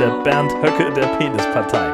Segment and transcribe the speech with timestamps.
[0.00, 1.92] der Bernd Höcke der Penispartei.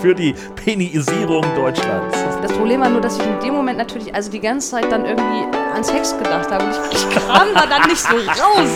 [0.00, 2.16] Für die Penisierung Deutschlands.
[2.40, 5.04] Das Problem war nur, dass ich in dem Moment natürlich also die ganze Zeit dann
[5.04, 5.44] irgendwie
[5.74, 6.64] an Sex gedacht habe.
[6.64, 8.70] Und ich, ich kam da dann nicht so raus.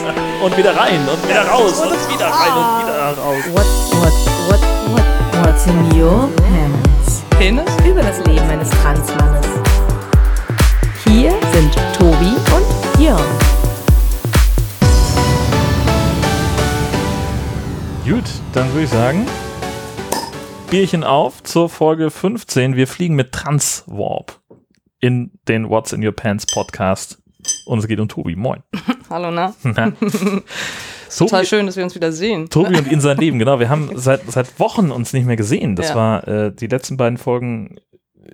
[0.44, 3.44] Und wieder rein und wieder raus und wieder rein und wieder raus.
[3.52, 3.66] What,
[4.02, 4.12] what,
[4.48, 4.60] what,
[4.92, 7.22] what, what's in your pants?
[7.38, 7.64] Penis?
[7.86, 9.59] Über das Leben eines Transmannes.
[18.52, 19.26] Dann würde ich sagen,
[20.70, 22.76] Bierchen auf zur Folge 15.
[22.76, 24.40] Wir fliegen mit Transwarp
[25.00, 27.18] in den What's in Your Pants Podcast.
[27.66, 28.36] Und es geht um Tobi.
[28.36, 28.62] Moin.
[29.10, 29.54] Hallo, na?
[29.62, 29.90] Na.
[29.90, 30.42] Total
[31.40, 32.48] Tobi, schön, dass wir uns wieder sehen.
[32.50, 33.58] Tobi und ihn sein Leben, genau.
[33.58, 35.74] Wir haben seit, seit Wochen uns nicht mehr gesehen.
[35.74, 35.94] Das Ja.
[35.96, 37.76] war äh, die letzten beiden Folgen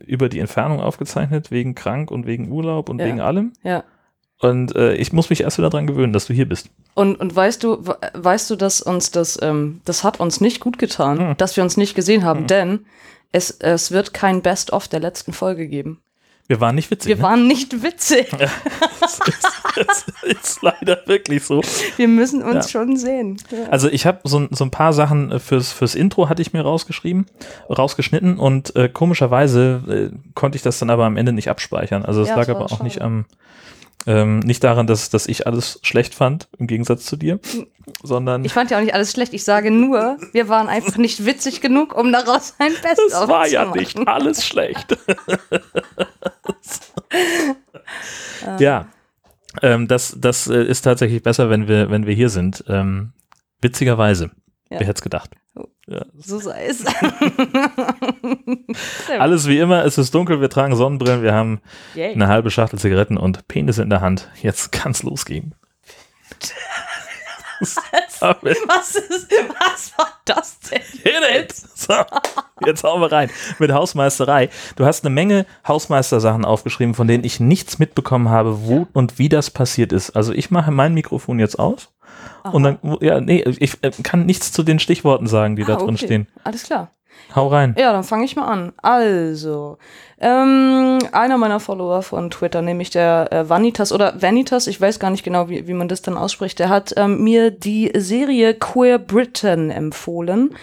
[0.04, 3.06] über die Entfernung aufgezeichnet, wegen krank und wegen Urlaub und Ja.
[3.06, 3.52] wegen allem.
[3.62, 3.84] Ja.
[4.38, 6.68] Und äh, ich muss mich erst wieder dran gewöhnen, dass du hier bist.
[6.94, 10.60] Und, und weißt du, we- weißt du, dass uns das, ähm, das hat uns nicht
[10.60, 11.36] gut getan, Hm.
[11.38, 12.84] dass wir uns nicht gesehen haben, denn
[13.32, 16.00] es, es wird kein Best-of der letzten Folge geben.
[16.48, 17.08] Wir waren nicht witzig.
[17.08, 17.22] Wir ne?
[17.22, 18.28] waren nicht witzig.
[19.00, 21.60] das, ist, das ist leider wirklich so.
[21.96, 22.68] Wir müssen uns Ja.
[22.80, 23.38] schon sehen.
[23.50, 23.68] Ja.
[23.70, 26.52] Also ich habe so, ein- so ein paar Sachen äh, fürs, fürs Intro hatte ich
[26.52, 27.26] mir rausgeschrieben,
[27.70, 32.04] rausgeschnitten und äh, komischerweise äh, konnte ich das dann aber am Ende nicht abspeichern.
[32.04, 33.06] Also es Ja, lag aber auch nicht schade.
[33.06, 33.24] am
[34.06, 37.40] ähm, nicht daran, dass, dass ich alles schlecht fand, im Gegensatz zu dir,
[38.02, 39.34] sondern Ich fand ja auch nicht alles schlecht.
[39.34, 43.46] Ich sage nur, wir waren einfach nicht witzig genug, um daraus ein Best-of es war
[43.46, 43.78] zu ja machen.
[43.78, 44.96] nicht alles schlecht.
[48.58, 48.86] ja,
[49.62, 52.64] ähm, das, das äh, ist tatsächlich besser, wenn wir, wenn wir hier sind.
[52.68, 53.12] Ähm,
[53.60, 54.30] witzigerweise.
[54.70, 54.80] Ja.
[54.80, 55.30] Wer hätte es gedacht?
[55.88, 56.84] Ja, So sei es.
[59.18, 61.60] Alles wie immer, es ist dunkel, wir tragen Sonnenbrillen, wir haben
[61.94, 62.12] Yay.
[62.12, 64.28] eine halbe Schachtel Zigaretten und Penis in der Hand.
[64.42, 65.54] Jetzt kann es losgehen.
[68.20, 70.80] Aber Was ist, was war das denn?
[71.40, 71.52] it.
[71.54, 71.94] So,
[72.66, 74.50] jetzt hauen wir rein mit Hausmeisterei.
[74.76, 79.28] Du hast eine Menge Hausmeistersachen aufgeschrieben, von denen ich nichts mitbekommen habe, wo und wie
[79.28, 80.10] das passiert ist.
[80.10, 81.88] Also ich mache mein Mikrofon jetzt aus
[82.52, 85.78] und dann, ja, nee, ich äh, kann nichts zu den Stichworten sagen, die da Ah,
[85.78, 86.06] drin okay.
[86.06, 86.26] stehen.
[86.44, 86.90] Alles klar.
[87.34, 87.74] Hau rein.
[87.78, 88.72] Ja, dann fange ich mal an.
[88.82, 89.78] Also,
[90.20, 95.10] ähm, einer meiner Follower von Twitter, nämlich der äh, Vanitas oder Vanitas, ich weiß gar
[95.10, 98.98] nicht genau, wie, wie man das dann ausspricht, der hat ähm, mir die Serie Queer
[98.98, 100.54] Britain empfohlen.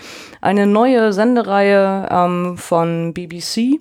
[0.42, 3.80] Eine neue Sendereihe ähm, von BBC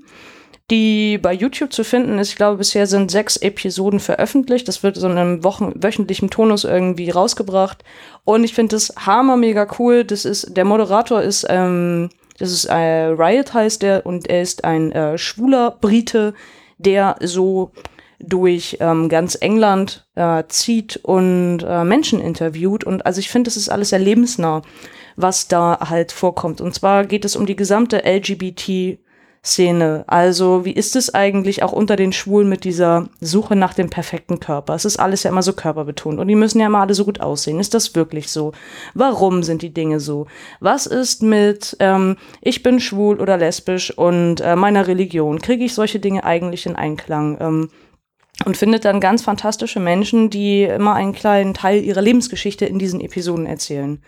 [0.71, 2.31] die bei YouTube zu finden ist.
[2.31, 4.69] Ich glaube, bisher sind sechs Episoden veröffentlicht.
[4.69, 7.85] Das wird so in einem Wochen wöchentlichen Tonus irgendwie rausgebracht.
[8.25, 10.05] Und ich finde das hammer mega cool.
[10.05, 14.65] Das ist, der Moderator ist, ähm, das ist äh, Riot heißt der und er ist
[14.65, 16.35] ein äh, schwuler Brite,
[16.79, 17.73] der so
[18.19, 22.85] durch ähm, ganz England äh, zieht und äh, Menschen interviewt.
[22.85, 24.63] Und also ich finde, das ist alles sehr lebensnah,
[25.17, 26.61] was da halt vorkommt.
[26.61, 28.99] Und zwar geht es um die gesamte LGBT
[29.45, 30.05] Szene.
[30.07, 34.39] Also, wie ist es eigentlich auch unter den Schwulen mit dieser Suche nach dem perfekten
[34.39, 34.75] Körper?
[34.75, 37.21] Es ist alles ja immer so körperbetont und die müssen ja immer alle so gut
[37.21, 37.59] aussehen.
[37.59, 38.53] Ist das wirklich so?
[38.95, 40.29] Warum sind die Dinge so?
[40.61, 45.41] Was ist mit ähm, ich bin schwul oder lesbisch und äh, meiner Religion?
[45.41, 47.37] Kriege ich solche Dinge eigentlich in Einklang?
[47.41, 47.71] Ähm,
[48.45, 53.01] und findet dann ganz fantastische Menschen, die immer einen kleinen Teil ihrer Lebensgeschichte in diesen
[53.01, 54.03] Episoden erzählen.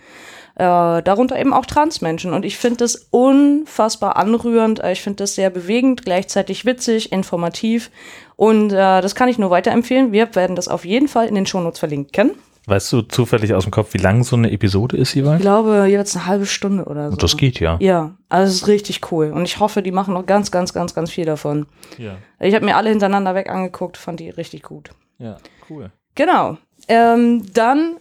[0.55, 2.31] Äh, darunter eben auch Transmenschen.
[2.33, 4.81] Und ich finde das unfassbar anrührend.
[4.81, 7.91] Äh, Ich finde das sehr bewegend, gleichzeitig witzig, informativ.
[8.37, 10.13] Und äh, das kann ich nur weiterempfehlen.
[10.13, 12.31] Wir werden das auf jeden Fall in den Shownotes verlinken.
[12.67, 15.41] Weißt du zufällig aus dem Kopf, wie lang so eine Episode ist Ich jeweils?
[15.41, 17.17] glaube, jetzt eine halbe Stunde oder so.
[17.17, 17.77] Das geht ja.
[17.79, 19.31] Ja, also es ist richtig cool.
[19.31, 21.67] Und ich hoffe, die machen noch ganz, ganz, ganz, ganz viel davon.
[21.97, 24.89] Ja, Ich habe mir alle hintereinander weg angeguckt, fand die richtig gut.
[25.19, 25.37] ja
[25.69, 25.91] cool.
[26.15, 26.57] Genau.
[26.87, 27.97] Ähm, dann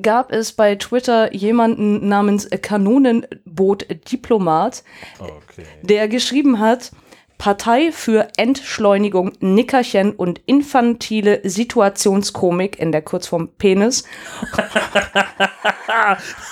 [0.00, 4.84] gab es bei Twitter jemanden namens Kanonenboot Diplomat,
[5.18, 5.64] Okay.
[5.82, 6.92] der geschrieben hat,
[7.42, 14.04] Partei für Entschleunigung, Nickerchen und infantile Situationskomik in der Kurzform Penis.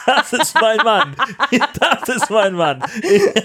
[0.07, 1.17] Das ist mein Mann.
[1.79, 2.83] Das ist mein Mann.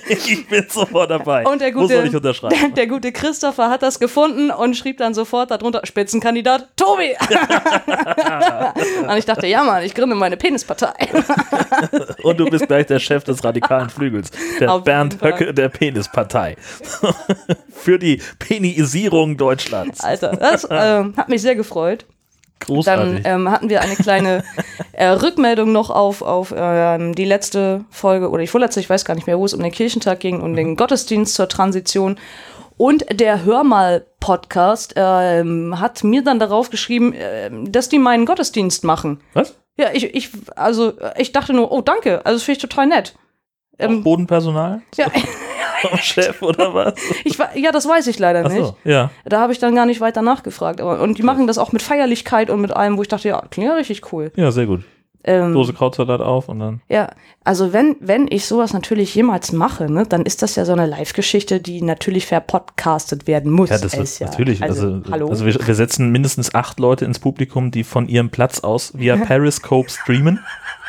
[0.08, 1.46] Ich bin sofort dabei.
[1.46, 2.56] Und der Wo soll ich gute, unterschreiben?
[2.60, 7.16] der, der gute Christopher hat das gefunden und schrieb dann sofort darunter Spitzenkandidat Tobi.
[9.08, 10.94] und ich dachte, ja Mann, ich gründe meine Penispartei.
[12.24, 14.32] Und du bist gleich der Chef des radikalen Flügels.
[14.60, 15.22] Der Auf Bernd.
[15.22, 16.58] Höcke der Penispartei.
[17.70, 20.02] Für die Penisierung Deutschlands.
[20.02, 22.06] Alter, das ähm, hat mich sehr gefreut.
[22.60, 23.22] Dann Großartig.
[23.26, 24.44] ähm, hatten wir eine kleine
[24.94, 29.14] äh, Rückmeldung noch auf, auf ähm, die letzte Folge oder die vorletzte, ich weiß gar
[29.14, 32.18] nicht mehr, wo es um den Kirchentag ging und den Gottesdienst zur Transition.
[32.78, 39.22] Und der Hörmal-Podcast ähm, hat mir dann darauf geschrieben, ähm, dass die meinen Gottesdienst machen.
[39.34, 39.56] Was?
[39.78, 43.16] Ja, ich, ich, also ich dachte nur, oh danke, also das finde ich total nett.
[43.78, 44.82] Auch Ähm, Bodenpersonal?
[44.96, 45.08] ja,
[45.90, 46.94] Vom Chef oder was?
[47.24, 48.60] ich, ja, das weiß ich leider nicht.
[48.62, 49.12] Achso, ja.
[49.26, 50.82] Da habe ich dann gar nicht weiter nachgefragt.
[50.82, 53.42] Aber, und die machen das auch mit Feierlichkeit und mit allem, wo ich dachte, ja,
[53.50, 54.32] klingt ja richtig cool.
[54.36, 54.82] Ja, sehr gut.
[55.28, 56.82] Ähm, Dose Krautsalat auf und dann.
[56.88, 57.10] Ja,
[57.44, 60.86] also wenn, wenn ich sowas natürlich jemals mache, ne, dann ist das ja so eine
[60.86, 63.72] Live-Geschichte, die natürlich verpodcastet werden muss.
[63.72, 64.62] Ja, das Ist ja- natürlich.
[64.62, 65.30] Also, hallo?
[65.30, 69.16] also wir, wir setzen mindestens acht Leute ins Publikum, die von ihrem Platz aus via
[69.26, 70.42] Periscope streamen.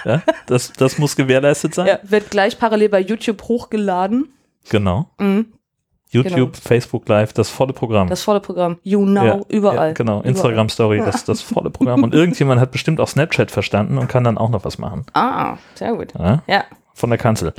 [0.05, 1.87] Ja, das, das muss gewährleistet sein.
[1.87, 4.29] ja, wird gleich parallel bei YouTube hochgeladen.
[4.71, 5.11] Genau.
[5.19, 5.53] Mhm.
[6.09, 8.09] YouTube, Facebook Live, das volle Programm.
[8.09, 8.79] Das volle Programm.
[8.83, 9.89] You Now, Ja, überall.
[9.89, 10.21] Ja, genau.
[10.23, 12.03] Instagram Story, das, das volle Programm.
[12.05, 15.05] Und irgendjemand hat bestimmt auch Snapchat verstanden und kann dann auch noch was machen.
[15.15, 16.15] Ah, sehr gut.
[16.19, 16.43] Ja?
[16.47, 16.65] Ja.
[16.95, 17.53] Von der Kanzel.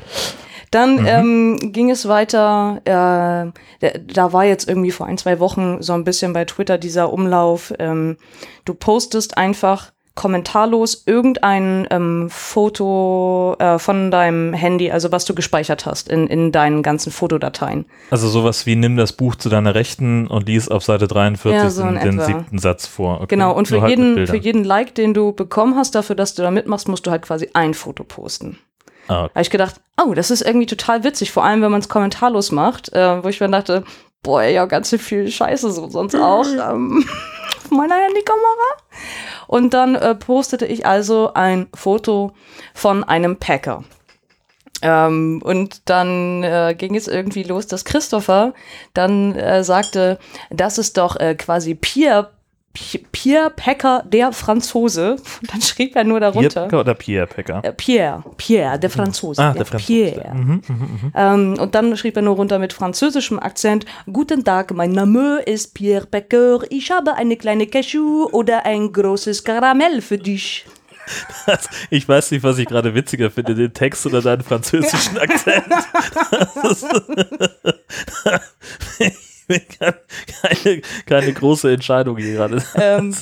[0.72, 2.82] Dann ähm, ging es weiter.
[2.84, 6.78] Äh, da, da war jetzt irgendwie vor ein, zwei Wochen so ein bisschen bei Twitter
[6.78, 7.74] dieser Umlauf.
[7.80, 8.18] Ähm,
[8.66, 15.86] du postest einfach kommentarlos irgendein ähm, Foto äh, von deinem Handy, also was du gespeichert
[15.86, 17.86] hast in, in deinen ganzen Fotodateien.
[18.12, 21.70] Also sowas wie nimm das Buch zu deiner Rechten und lies auf Seite 43 Ja,
[21.70, 23.22] so den, den siebten Satz vor.
[23.22, 23.28] Okay.
[23.30, 26.34] Genau, und Nur für halt jeden, für jeden Like, den du bekommen hast, dafür, dass
[26.34, 28.58] du da mitmachst, musst du halt quasi ein Foto posten.
[29.08, 29.32] Ah, okay.
[29.36, 32.52] habe ich gedacht, oh, das ist irgendwie total witzig, vor allem wenn man es kommentarlos
[32.52, 33.84] macht, äh, wo ich mir dachte,
[34.24, 37.06] boah, ja, ganz schön viel Scheiße so sonst auch ähm,
[37.68, 38.78] auf meiner Handykamera.
[39.48, 42.32] Und dann äh, postete ich also ein Foto
[42.74, 43.84] von einem Packer.
[44.82, 48.54] Ähm, und dann äh, ging es irgendwie los, dass Christopher
[48.94, 50.20] dann äh, sagte,
[50.50, 52.37] das ist doch äh, quasi Pierre, P-
[53.12, 55.14] Pierre Packer, der Franzose.
[55.14, 55.22] Und
[55.54, 56.68] dann schrieb er nur darunter.
[56.68, 57.62] Pierre oder Pierre Pecker?
[57.64, 59.42] Äh, Pierre, Pierre, der Franzose.
[59.42, 60.12] Ah, der Franzose.
[60.12, 60.62] Pierre.
[61.16, 65.74] Ähm, und dann schrieb er nur runter mit französischem Akzent: Guten Tag, mein Name ist
[65.74, 66.60] Pierre Becker.
[66.70, 70.66] Ich habe eine kleine Cashew oder ein großes Karamell für dich.
[71.90, 75.66] Ich weiß nicht, was ich gerade witziger finde, den Text oder deinen französischen Akzent.
[76.62, 76.84] Das
[79.00, 82.64] ist keine, keine große Entscheidung hier gerade.
[82.76, 83.16] Ähm,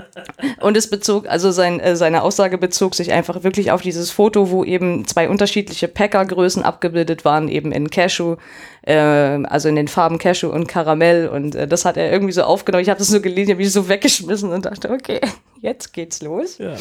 [0.60, 4.50] und es bezog, also sein, äh, seine Aussage bezog sich einfach wirklich auf dieses Foto,
[4.50, 8.36] wo eben zwei unterschiedliche Packergrößen abgebildet waren, eben in Cashew,
[8.82, 11.28] äh, also in den Farben Cashew und Karamell.
[11.28, 12.82] Und äh, das hat er irgendwie so aufgenommen.
[12.82, 15.20] Ich habe das so gelesen, habe ich so weggeschmissen und dachte, okay,
[15.60, 16.58] jetzt geht's los.
[16.58, 16.74] Ja.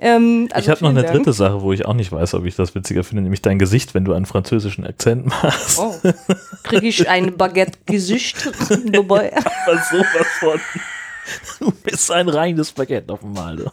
[0.00, 1.14] Ähm, also ich habe noch eine Dank.
[1.16, 3.94] dritte Sache, wo ich auch nicht weiß, ob ich das witziger finde, nämlich dein Gesicht,
[3.94, 5.78] wenn du einen französischen Akzent machst.
[5.78, 5.94] Oh,
[6.62, 8.50] kriege ich ein Baguette-Gesicht
[8.92, 9.36] dabei?
[9.36, 10.60] Aber sowas von.
[11.58, 13.56] Du bist ein reines Baguette auf einmal.
[13.56, 13.70] du.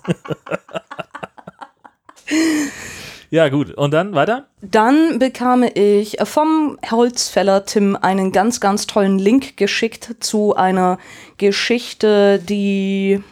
[3.30, 3.72] ja, gut.
[3.76, 4.48] Und dann weiter?
[4.62, 10.98] Dann bekam ich vom Holzfäller Tim einen ganz, ganz tollen Link geschickt zu einer
[11.38, 13.24] Geschichte, die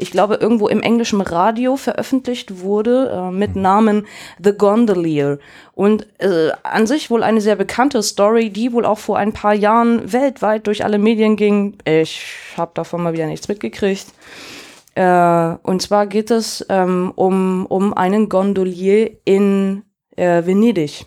[0.00, 4.06] ich glaube irgendwo im englischen Radio veröffentlicht wurde äh, mit Namen
[4.42, 5.38] The Gondolier.
[5.74, 9.54] Und äh, an sich wohl eine sehr bekannte Story, die wohl auch vor ein paar
[9.54, 11.78] Jahren weltweit durch alle Medien ging.
[11.84, 12.24] Ich
[12.56, 14.06] habe davon mal wieder nichts mitgekriegt.
[14.94, 19.82] Äh, und zwar geht es ähm, um, um einen Gondolier in
[20.16, 21.06] äh, Venedig.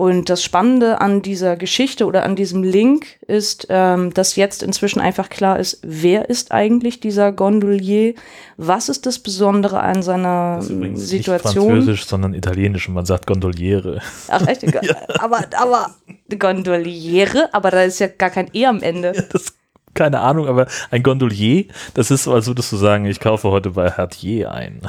[0.00, 4.98] Und das Spannende an dieser Geschichte oder an diesem Link ist, ähm, dass jetzt inzwischen
[4.98, 8.14] einfach klar ist, wer ist eigentlich dieser Gondolier?
[8.56, 11.68] Was ist das Besondere an seiner Das ist übrigens Nicht Situation?
[11.68, 14.00] französisch, sondern italienisch und man sagt Gondoliere.
[14.28, 14.64] Ach echt?
[15.20, 15.90] Aber, aber
[16.38, 19.12] Gondoliere, aber da ist ja gar kein E am Ende.
[19.30, 19.52] Das,
[19.92, 23.72] keine Ahnung, aber ein Gondolier, das ist so, als würdest du sagen, ich kaufe heute
[23.72, 24.80] bei Hertier ein.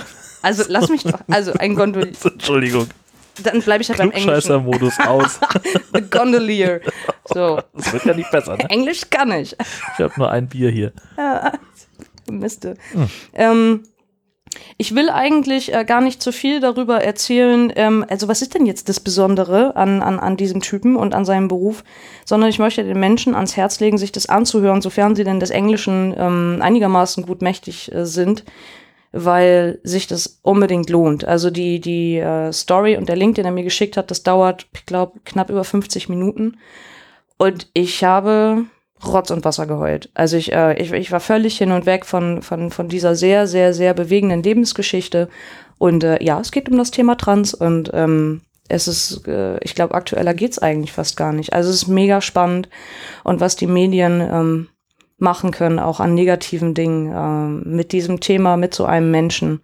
[0.41, 2.87] Also lass mich doch, also ein Gondolier, Entschuldigung,
[3.43, 4.29] dann bleibe ich halt beim Englischen.
[4.29, 5.39] Klugscheißer-Modus aus.
[5.93, 6.81] The Gondolier.
[7.25, 8.69] So, Das wird ja nicht besser, ne?
[8.69, 9.55] Englisch kann ich.
[9.93, 10.93] Ich habe nur ein Bier hier.
[12.29, 12.75] Miste.
[13.33, 13.83] Ähm,
[14.77, 18.65] ich will eigentlich äh, gar nicht zu viel darüber erzählen, ähm, also was ist denn
[18.65, 21.83] jetzt das Besondere an, an, an diesem Typen und an seinem Beruf,
[22.25, 25.51] sondern ich möchte den Menschen ans Herz legen, sich das anzuhören, sofern sie denn des
[25.51, 28.43] Englischen ähm, einigermaßen gut mächtig äh, sind,
[29.11, 31.25] weil sich das unbedingt lohnt.
[31.25, 34.67] Also die, die äh, Story und der Link, den er mir geschickt hat, das dauert,
[34.73, 36.57] ich glaube, knapp über 50 Minuten.
[37.37, 38.65] Und ich habe
[39.05, 40.09] Rotz und Wasser geheult.
[40.13, 43.47] Also ich, äh, ich, ich war völlig hin und weg von, von, von dieser sehr,
[43.47, 45.27] sehr, sehr bewegenden Lebensgeschichte.
[45.77, 49.75] Und äh, ja, es geht um das Thema Trans und ähm, es ist, äh, ich
[49.75, 51.53] glaube, aktueller geht's eigentlich fast gar nicht.
[51.53, 52.69] Also es ist mega spannend
[53.23, 54.67] und was die Medien ähm,
[55.21, 59.61] machen können, auch an negativen Dingen ähm, mit diesem Thema, mit so einem Menschen,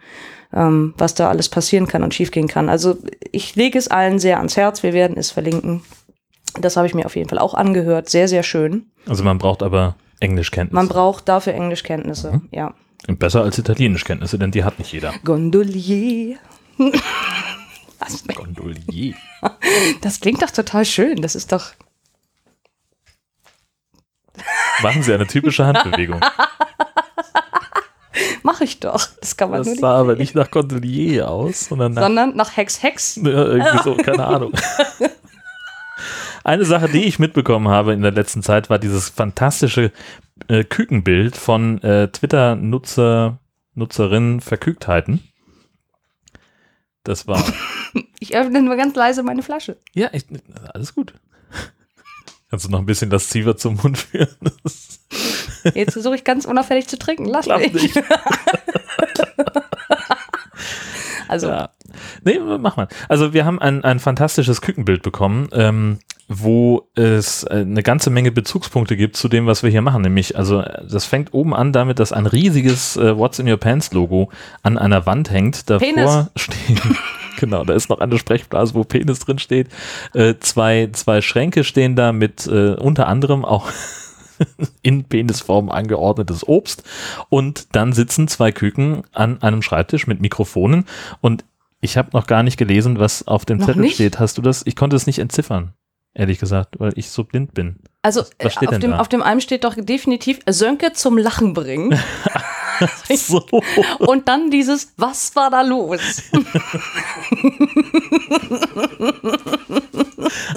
[0.54, 2.70] ähm, was da alles passieren kann und schiefgehen kann.
[2.70, 2.98] Also
[3.32, 4.84] ich lege es allen sehr ans Herz.
[4.84, 5.82] Wir werden es verlinken.
[6.62, 8.10] Das habe ich mir auf jeden Fall auch angehört.
[8.10, 8.86] Sehr, sehr schön.
[9.08, 10.76] Also man braucht aber Englischkenntnisse.
[10.76, 12.74] Man braucht dafür Englischkenntnisse, ja.
[13.08, 15.14] Besser als Italienischkenntnisse, denn die hat nicht jeder.
[15.24, 16.38] Gondolier.
[18.36, 19.16] Gondolier.
[20.02, 21.22] Das klingt doch total schön.
[21.22, 21.72] Das ist doch.
[24.82, 26.22] Machen Sie eine typische Handbewegung.
[28.44, 29.08] Mache ich doch.
[29.20, 32.82] Das kann man Das sah aber nicht nach Gondolier aus, sondern nach Sondern nach Hex
[32.82, 33.18] Hex.
[33.18, 34.54] Ja, irgendwie so, keine Ahnung.
[36.44, 39.92] Eine Sache, die ich mitbekommen habe in der letzten Zeit, war dieses fantastische
[40.48, 43.38] äh, Kükenbild von äh, Twitter-Nutzer,
[43.76, 45.22] Nutzerinnen Verkügtheiten.
[47.04, 47.44] Das war,
[48.20, 49.78] Ich öffne nur ganz leise meine Flasche.
[49.94, 50.26] ja, ich,
[50.74, 51.14] alles gut.
[52.50, 54.30] Kannst du noch ein bisschen lasziver zum Mund führen?
[54.64, 55.00] Das
[55.76, 57.26] Jetzt versuche ich ganz unauffällig zu trinken.
[57.26, 57.96] Lass klappt mich.
[57.96, 58.04] nicht.
[61.30, 61.70] Also, Ja.
[62.24, 62.88] Nee, mach mal.
[63.10, 66.00] Also wir haben ein, ein fantastisches Kükenbild bekommen, ähm,
[66.30, 70.02] wo es äh, eine ganze Menge Bezugspunkte gibt zu dem, was wir hier machen.
[70.04, 73.92] Nämlich, also das fängt oben an damit, dass ein riesiges äh, What's in Your Pants
[73.92, 74.30] Logo
[74.64, 75.70] an einer Wand hängt.
[75.70, 76.28] Davor Penis.
[76.38, 76.98] stehen,
[77.38, 79.70] genau, da ist noch eine Sprechblase, wo Penis drin steht.
[80.14, 83.70] Äh, zwei, zwei Schränke stehen da mit äh, unter anderem auch
[84.82, 86.84] in Penisform angeordnetes Obst
[87.30, 90.86] und dann sitzen zwei Küken an einem Schreibtisch mit Mikrofonen
[91.22, 91.46] und
[91.80, 93.94] ich habe noch gar nicht gelesen, was auf dem Noch Zettel nicht?
[93.96, 94.20] steht.
[94.20, 94.64] Hast du das?
[94.66, 95.74] Ich konnte es nicht entziffern,
[96.16, 97.78] ehrlich gesagt, weil ich so blind bin.
[98.02, 101.98] also was steht auf, dem, auf dem einen steht doch definitiv Sönke zum Lachen bringen.
[103.16, 103.46] So.
[104.00, 106.22] Und dann dieses, was war da los?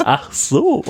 [0.04, 0.84] Ach so.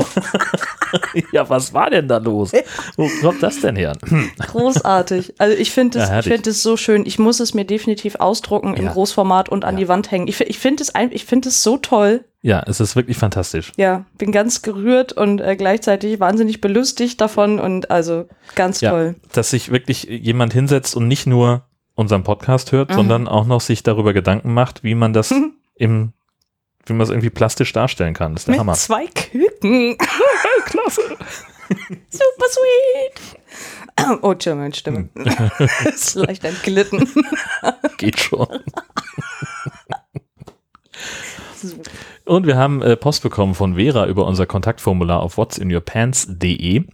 [1.32, 2.52] ja, was war denn da los?
[2.96, 3.96] Wo kommt das denn her?
[4.38, 5.34] Großartig.
[5.38, 7.04] Also ich finde Ja, es, finde es so schön.
[7.06, 8.92] Ich muss es mir definitiv ausdrucken im Ja.
[8.92, 9.80] Großformat und an Ja.
[9.80, 10.28] die Wand hängen.
[10.28, 12.24] Ich, ich finde es, ein- ich finde es so toll.
[12.42, 13.72] Ja, es ist wirklich fantastisch.
[13.76, 19.16] Ja, bin ganz gerührt und äh, gleichzeitig wahnsinnig belustigt davon und also ganz Ja, toll.
[19.32, 22.94] dass sich wirklich jemand hinsetzt und nicht nur unseren Podcast hört, Mhm.
[22.94, 25.52] sondern auch noch sich darüber Gedanken macht, wie man das Mhm.
[25.74, 26.12] im,
[26.86, 28.32] wie man es irgendwie plastisch darstellen kann.
[28.32, 28.72] Das ist der Mit Hammer.
[28.72, 29.98] zwei Küken.
[30.64, 31.02] Klasse.
[32.10, 34.18] Super sweet.
[34.22, 35.10] Oh, chill, meine Stimme.
[35.94, 37.06] ist leicht entglitten.
[37.98, 38.48] Geht schon.
[42.24, 46.84] Und wir haben äh, Post bekommen von Vera über unser Kontaktformular auf whatsinyourpants.de.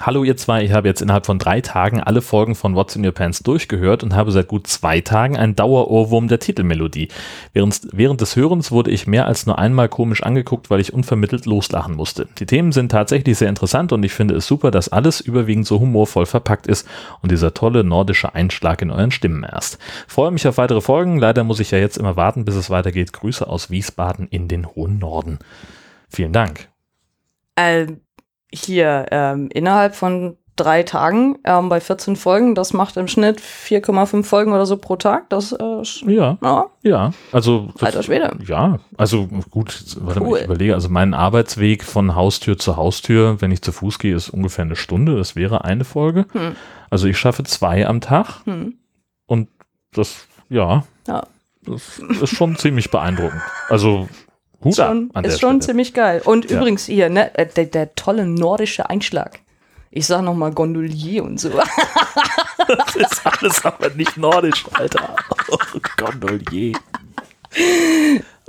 [0.00, 3.04] Hallo ihr zwei, ich habe jetzt innerhalb von drei Tagen alle Folgen von What's in
[3.04, 7.08] Your Pants durchgehört und habe seit gut zwei Tagen einen Dauerohrwurm der Titelmelodie.
[7.52, 11.46] Während, während des Hörens wurde ich mehr als nur einmal komisch angeguckt, weil ich unvermittelt
[11.46, 12.28] loslachen musste.
[12.38, 15.80] Die Themen sind tatsächlich sehr interessant und ich finde es super, dass alles überwiegend so
[15.80, 16.88] humorvoll verpackt ist
[17.20, 19.78] und dieser tolle nordische Einschlag in euren Stimmen erst.
[20.06, 21.18] Freue mich auf weitere Folgen.
[21.18, 23.12] Leider muss ich ja jetzt immer warten, bis es weitergeht.
[23.12, 25.40] Grüße aus Wiesbaden in den hohen Norden.
[26.08, 26.68] Vielen Dank.
[27.56, 28.00] Ähm,
[28.52, 34.24] hier, ähm, innerhalb von drei Tagen ähm, bei 14 Folgen, das macht im Schnitt 4,5
[34.24, 35.30] Folgen oder so pro Tag.
[35.30, 37.12] Das äh, Ja, ja, ja.
[37.30, 38.36] Also das- alter Schwede.
[38.44, 40.38] Ja, also gut, warte mal, Cool.
[40.38, 44.30] ich überlege, also mein Arbeitsweg von Haustür zu Haustür, wenn ich zu Fuß gehe, ist
[44.30, 45.16] ungefähr eine Stunde.
[45.16, 46.26] Das wäre eine Folge.
[46.32, 46.56] Hm.
[46.90, 48.74] Also ich schaffe zwei am Tag Hm.
[49.26, 49.48] und
[49.92, 51.22] das, ja, Ja.
[51.64, 53.42] das ist schon ziemlich beeindruckend.
[53.68, 54.08] Also
[54.64, 55.60] Hut schon, ist schon Stelle.
[55.60, 56.20] ziemlich geil.
[56.24, 56.56] Und Ja.
[56.58, 59.40] übrigens hier, ne, äh, der, der tolle nordische Einschlag.
[59.90, 61.50] Ich sag noch mal Gondolier und so.
[62.68, 65.16] Das ist alles aber nicht nordisch, Alter.
[65.50, 65.56] Oh,
[65.96, 66.76] Gondolier.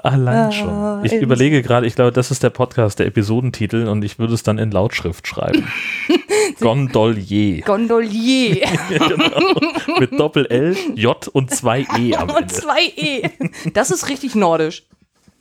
[0.03, 1.05] Allein Ah, schon.
[1.05, 4.33] Ich ins- überlege gerade, ich glaube, das ist der Podcast, der Episodentitel und ich würde
[4.33, 5.67] es dann in Lautschrift schreiben.
[6.59, 7.61] Gondolier.
[7.61, 8.65] Gondolier.
[8.89, 9.99] genau.
[9.99, 12.53] Mit Doppel-L, J und zwei E am und Ende.
[12.53, 13.29] zwei E.
[13.73, 14.83] Das ist richtig nordisch.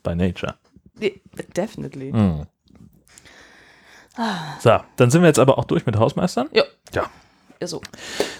[0.08, 0.54] Bei Nature.
[1.54, 2.12] Definitely.
[2.12, 2.46] Hm.
[4.58, 6.48] So, dann sind wir jetzt aber auch durch mit Hausmeistern.
[6.52, 6.64] Ja.
[6.94, 7.04] Ja.
[7.60, 7.82] Ja, so.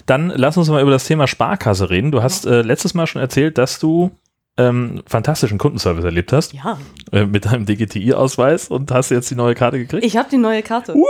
[0.07, 2.11] Dann lass uns mal über das Thema Sparkasse reden.
[2.11, 4.09] Du hast äh, letztes Mal schon erzählt, dass du
[4.57, 6.79] ähm, fantastischen Kundenservice erlebt hast Ja.
[7.11, 10.03] äh, mit deinem DGTI-Ausweis und hast jetzt die neue Karte gekriegt.
[10.03, 10.95] Ich habe die neue Karte.
[10.95, 11.05] wow!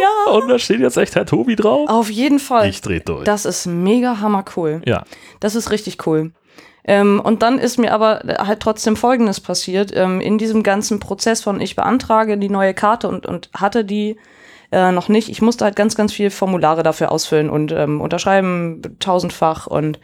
[0.00, 0.32] Ja.
[0.34, 1.88] Und da steht jetzt echt Herr Tobi drauf.
[1.90, 2.68] Auf jeden Fall.
[2.68, 3.24] Ich dreh durch.
[3.24, 4.82] Das ist mega hammer cool.
[4.86, 5.04] ja.
[5.40, 6.32] Das ist richtig cool.
[6.86, 9.92] Ähm, und dann ist mir aber halt trotzdem Folgendes passiert.
[9.94, 14.16] Ähm, in diesem ganzen Prozess von ich beantrage die neue Karte und, und hatte die
[14.72, 15.28] äh, noch nicht.
[15.28, 19.98] Ich musste halt ganz, ganz viel Formulare dafür ausfüllen und ähm, unterschreiben tausendfach und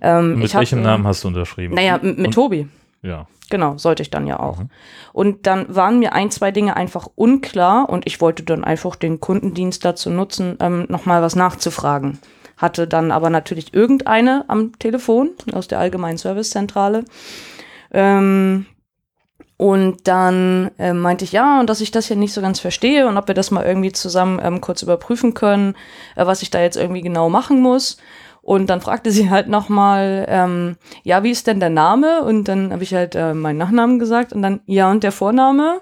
[0.00, 1.74] ähm, Mit ich hab, welchem äh, Namen hast du unterschrieben?
[1.74, 2.68] Naja, mit Und- Tobi.
[3.02, 3.26] Ja.
[3.50, 4.60] Genau, sollte ich dann ja auch.
[4.60, 4.70] Mhm.
[5.12, 9.20] Und dann waren mir ein, zwei Dinge einfach unklar und ich wollte dann einfach den
[9.20, 12.18] Kundendienst dazu nutzen, ähm, nochmal was nachzufragen.
[12.62, 17.04] Hatte dann aber natürlich irgendeine am Telefon aus der Allgemeinen Servicezentrale.
[17.92, 18.66] Ähm,
[19.56, 23.06] und dann äh, meinte ich ja, und dass ich das hier nicht so ganz verstehe
[23.06, 25.74] und ob wir das mal irgendwie zusammen ähm, kurz überprüfen können,
[26.16, 27.96] äh, was ich da jetzt irgendwie genau machen muss.
[28.42, 32.22] Und dann fragte sie halt nochmal, ähm, ja, wie ist denn der Name?
[32.22, 35.80] Und dann habe ich halt äh, meinen Nachnamen gesagt und dann, ja, und der Vorname?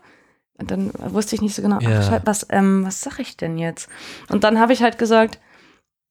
[0.59, 2.01] Und dann wusste ich nicht so genau, Ja.
[2.03, 3.89] ach, was, ähm, was sag ich denn jetzt?
[4.31, 5.39] Und dann habe ich halt gesagt,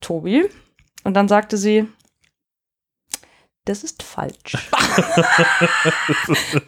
[0.01, 0.49] Tobi.
[1.03, 1.87] Und dann sagte sie,
[3.65, 4.57] das ist falsch.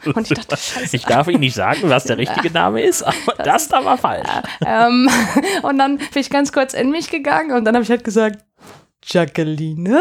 [0.13, 0.95] und ich dachte, scheiße.
[0.95, 4.29] Ich darf Ihnen nicht sagen, was der richtige Name ist, aber das, da war falsch.
[4.65, 5.09] ähm,
[5.63, 8.45] und dann bin ich ganz kurz in mich gegangen und dann habe ich halt gesagt,
[9.03, 9.99] Jacqueline?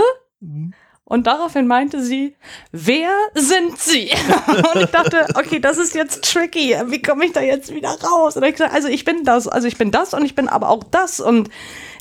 [1.11, 2.37] Und daraufhin meinte sie,
[2.71, 4.11] wer sind Sie?
[4.75, 6.77] Und ich dachte, okay, das ist jetzt tricky.
[6.87, 8.37] Wie komme ich da jetzt wieder raus?
[8.37, 10.69] Und ich gesagt, also ich bin das, also ich bin das und ich bin aber
[10.69, 11.19] auch das.
[11.19, 11.51] Und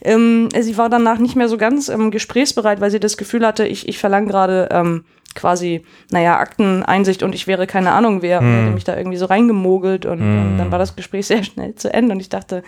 [0.04, 3.66] ähm, sie war danach nicht mehr so ganz ähm, gesprächsbereit, weil sie das Gefühl hatte,
[3.66, 8.42] ich, ich verlange gerade ähm, quasi, naja, Akteneinsicht und ich wäre keine Ahnung wer.
[8.42, 11.74] Und hätte mich da irgendwie so reingemogelt und ähm, dann war das Gespräch sehr schnell
[11.74, 12.14] zu Ende.
[12.14, 12.62] Und ich dachte,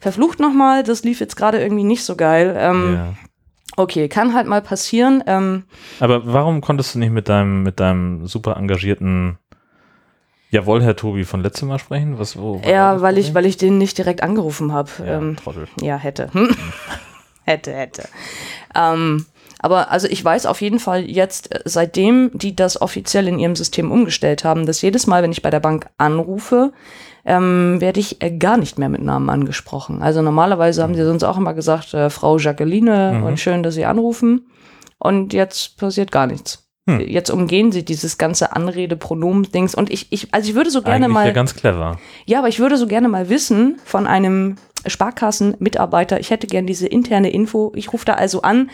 [0.00, 2.54] verflucht nochmal, das lief jetzt gerade irgendwie nicht so geil.
[2.56, 3.14] Ähm, Ja.
[3.76, 5.22] Okay, kann halt mal passieren.
[5.26, 5.64] Ähm,
[6.00, 9.38] Aber warum konntest du nicht mit deinem, mit deinem super engagierten
[10.50, 12.18] Jawohl, Herr Tobi von letztem Mal sprechen?
[12.18, 14.90] Was, wo, ja, weil ich, weil ich den nicht direkt angerufen habe.
[14.98, 15.68] Ja, ähm, Trottel.
[15.80, 16.28] ja, hätte.
[16.32, 16.48] Hm?
[17.44, 18.08] hätte, hätte.
[18.74, 19.26] Ähm,
[19.60, 23.54] aber also ich weiß auf jeden Fall jetzt, äh, seitdem die das offiziell in ihrem
[23.54, 26.72] System umgestellt haben, dass jedes Mal, wenn ich bei der Bank anrufe,
[27.24, 30.02] ähm, werde ich äh, gar nicht mehr mit Namen angesprochen.
[30.02, 33.22] Also normalerweise haben sie sonst auch immer gesagt, äh, Frau Jacqueline Mhm.
[33.24, 34.46] und schön, dass Sie anrufen.
[34.98, 36.66] Und jetzt passiert gar nichts.
[36.88, 37.00] Hm.
[37.00, 39.74] Jetzt umgehen sie dieses ganze Anrede-Pronomen-Dings.
[39.74, 41.26] Und ich, ich, also ich würde so gerne Eigentlich mal.
[41.26, 41.98] ja ganz clever.
[42.26, 46.86] Ja, aber ich würde so gerne mal wissen von einem Sparkassen-Mitarbeiter, ich hätte gern diese
[46.86, 47.72] interne Info.
[47.74, 48.70] Ich rufe da also an.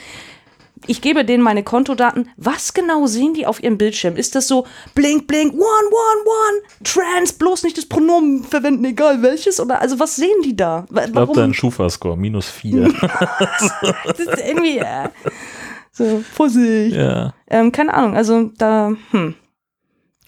[0.86, 2.28] Ich gebe denen meine Kontodaten.
[2.36, 4.16] Was genau sehen die auf ihrem Bildschirm?
[4.16, 9.22] Ist das so blink, blink, one, one, one, trans, bloß nicht das Pronomen verwenden, egal
[9.22, 9.58] welches?
[9.58, 10.86] Oder also was sehen die da?
[11.04, 11.54] Ich glaube, dein?
[11.54, 12.92] Schufa-Score, minus vier.
[14.06, 15.08] Das ist irgendwie äh,
[15.92, 16.94] so Vorsicht.
[16.96, 17.32] ja.
[17.48, 19.34] Ähm, keine Ahnung, also da, hm.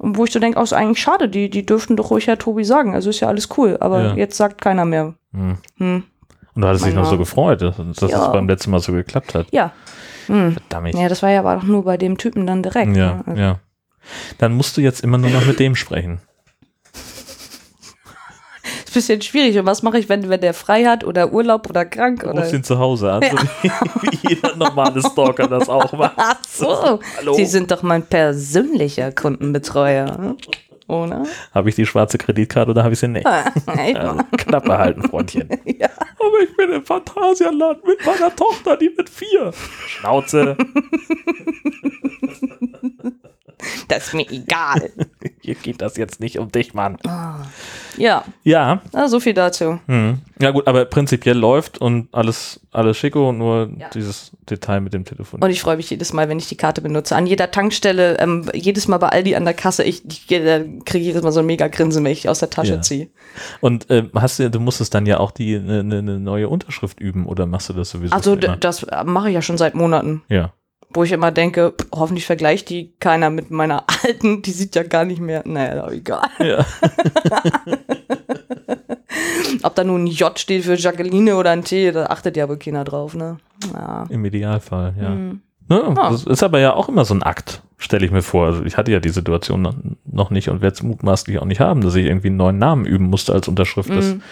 [0.00, 2.38] Und wo ich so denke, auch so eigentlich schade, die, die dürften doch ruhig Herr
[2.38, 2.94] Tobi sagen.
[2.94, 4.14] Also ist ja alles cool, aber Ja.
[4.14, 5.14] jetzt sagt keiner mehr.
[5.32, 5.58] Hm.
[5.78, 6.04] Hm.
[6.54, 8.26] Und du hattest dich noch so gefreut, dass, dass Ja.
[8.26, 9.46] es beim letzten Mal so geklappt hat.
[9.50, 9.72] Ja.
[10.28, 10.52] Hm.
[10.52, 10.94] Verdammt.
[10.94, 12.96] Ja, das war ja aber auch nur bei dem Typen dann direkt.
[12.96, 13.24] Ja, ne?
[13.26, 13.58] Also, ja.
[14.38, 16.20] Dann musst du jetzt immer nur noch mit dem sprechen.
[18.84, 19.58] Ist ein bisschen schwierig.
[19.58, 22.20] Und was mache ich, wenn, wenn der frei hat oder Urlaub oder krank?
[22.20, 23.70] Du rufst ihn zu Hause an, so wie,
[24.02, 26.14] wie jeder normale Stalker das auch macht.
[26.16, 27.00] Ach so.
[27.18, 27.34] Hallo.
[27.34, 30.36] Sie sind doch mein persönlicher Kundenbetreuer.
[30.88, 31.24] Oder?
[31.55, 33.27] Habe ich die schwarze Kreditkarte oder habe ich sie nicht?
[33.27, 34.24] Ja, mal.
[34.37, 35.48] knapp behalten, Freundchen.
[35.79, 35.88] Ja.
[36.18, 39.53] Aber ich bin im Phantasialand mit meiner Tochter, die mit vier.
[39.87, 40.57] Schnauze.
[43.88, 44.90] Das ist mir egal.
[45.40, 46.96] Hier geht das jetzt nicht um dich, Mann.
[47.96, 49.81] Ja, Ja, na, so viel dazu.
[49.87, 50.18] hm.
[50.40, 53.88] ja gut, aber prinzipiell läuft und alles, alles schicko, nur Ja.
[53.90, 55.42] dieses Detail mit dem Telefon.
[55.42, 57.16] Und ich freue mich jedes Mal, wenn ich die Karte benutze.
[57.16, 60.29] An jeder Tankstelle, ähm, jedes Mal bei Aldi an der Kasse, ich, ich
[60.78, 62.80] äh, kriege jedes Mal so ein mega Grinsen, wenn ich die aus der Tasche Ja.
[62.82, 63.08] ziehe.
[63.60, 67.00] Und ähm, hast du, du musstest dann ja auch die eine ne, ne neue Unterschrift
[67.00, 68.14] üben oder machst du das sowieso?
[68.14, 70.22] Also das äh, mache ich ja schon seit Monaten.
[70.28, 70.52] ja.
[70.94, 74.82] Wo ich immer denke, pff, hoffentlich vergleicht die keiner mit meiner alten, die sieht ja
[74.84, 75.42] gar nicht mehr.
[75.44, 76.26] Naja, egal.
[76.38, 76.64] ja.
[79.62, 82.56] Ob da nun ein J steht für Jacqueline oder ein T, da achtet ja wohl
[82.58, 83.36] keiner drauf, ne?
[83.74, 84.06] Ja.
[84.08, 85.08] Im Idealfall, ja.
[85.08, 85.42] Hm.
[85.68, 86.11] Ne, Ah.
[86.11, 88.46] Das ist aber ja auch immer so ein Akt, stelle ich mir vor.
[88.46, 89.62] Also ich hatte ja die Situation
[90.07, 92.85] noch, nicht und werde es mutmaßlich auch nicht haben, dass ich irgendwie einen neuen Namen
[92.87, 93.90] üben musste als Unterschrift.
[93.90, 94.22] Das Mhm.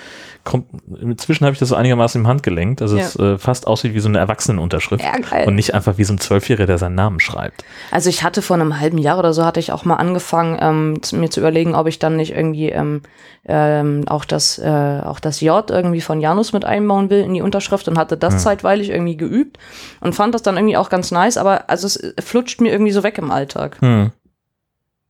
[0.46, 0.66] Kommt,
[1.02, 4.09] inzwischen habe ich das so einigermaßen im Handgelenk, dass es äh, fast aussieht wie so
[4.09, 5.12] eine Erwachsenenunterschrift Ja,
[5.46, 7.64] und nicht einfach wie so ein Zwölfjähriger, der seinen Namen schreibt.
[7.90, 11.02] Also ich hatte vor einem halben Jahr oder so, hatte ich auch mal angefangen, ähm,
[11.02, 13.02] zu- mir zu überlegen, ob ich dann nicht irgendwie ähm,
[13.44, 17.42] ähm, auch, das, äh, auch das J irgendwie von Janus mit einbauen will in die
[17.42, 19.59] Unterschrift und hatte das zeitweilig irgendwie geübt
[20.00, 22.92] und fand das dann irgendwie auch ganz nice, aber also es äh, flutscht mir irgendwie
[22.92, 23.76] so weg im Alltag.
[23.80, 24.12] Hm.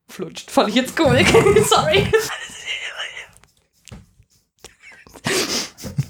[0.09, 1.18] Flutscht, fand ich jetzt cool.
[1.68, 2.07] Sorry.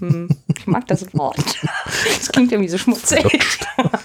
[0.01, 1.39] Hm, Ich mag das Wort.
[2.21, 3.25] Es klingt irgendwie so schmutzig.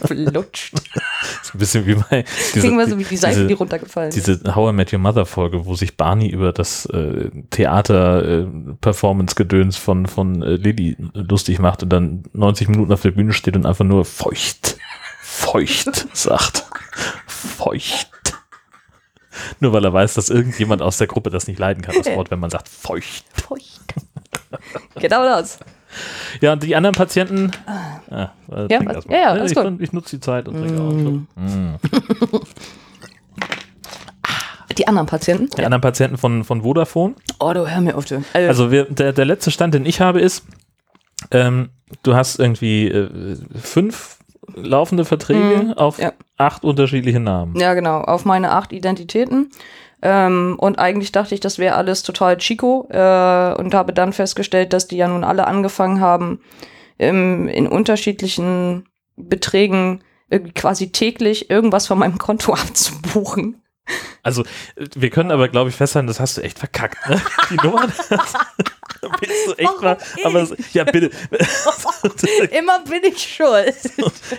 [0.06, 0.74] Flutscht.
[1.44, 2.24] ist ein bisschen wie bei
[2.54, 4.16] diese, Klingt mal so wie die Seite, diese, die runtergefallen ist.
[4.16, 10.06] diese How I Met Your Mother Folge, wo sich Barney über das äh, Theater-Performance-Gedöns von,
[10.06, 13.86] von äh, Lilly lustig macht und dann 90 Minuten auf der Bühne steht und einfach
[13.86, 14.78] nur feucht,
[15.22, 16.66] feucht sagt.
[17.28, 18.08] Feucht.
[19.60, 22.32] Nur weil er weiß, dass irgendjemand aus der Gruppe das nicht leiden kann, das Wort,
[22.32, 23.26] wenn man sagt feucht.
[23.34, 23.82] Feucht.
[24.96, 25.60] Genau das.
[26.42, 27.52] Ja, und die anderen Patienten.
[27.66, 29.82] Ah, äh, Ja, was- ja, ja, alles ich, gut.
[29.82, 30.92] ich nutze die Zeit und trinke auch.
[30.92, 31.28] schon.
[31.36, 31.78] Mm.
[34.78, 35.50] Die anderen Patienten?
[35.58, 37.16] Die anderen Patienten von, von Vodafone.
[37.40, 38.24] Oh, du hör mir auf, du.
[38.34, 40.46] Also, Also wir, der, der letzte Stand, den ich habe, ist,
[41.32, 41.70] ähm,
[42.04, 44.18] du hast irgendwie äh, fünf
[44.56, 46.14] laufende Verträge Mhm, auf ja.
[46.38, 47.56] acht unterschiedliche Namen.
[47.60, 49.50] Ja, genau, auf meine acht Identitäten.
[50.02, 54.74] Ähm, und eigentlich dachte ich, das wäre alles total Chico äh, und habe dann festgestellt,
[54.74, 56.42] dass die ja nun alle angefangen haben,
[56.98, 63.61] ähm, in unterschiedlichen Beträgen irgendwie quasi täglich irgendwas von meinem Konto abzubuchen.
[64.24, 64.44] Also,
[64.76, 66.98] äh, wir können aber, glaube ich, festhalten, das hast du echt verkackt.
[67.10, 67.22] Ne?
[67.50, 68.10] Die Nummer, das
[69.20, 69.98] bist du echt Warum mal.
[70.24, 71.10] Aber, so- ja, bitte.
[72.58, 73.76] Immer bin ich schuld.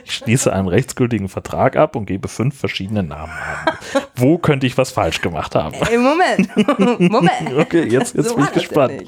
[0.05, 3.75] Ich schließe einen rechtsgültigen Vertrag ab und gebe fünf verschiedene Namen an.
[4.15, 5.75] Wo könnte ich was falsch gemacht haben?
[5.75, 6.49] Ey, Moment.
[7.11, 7.53] Moment.
[7.59, 9.03] Okay, jetzt, jetzt So bin ich gespannt.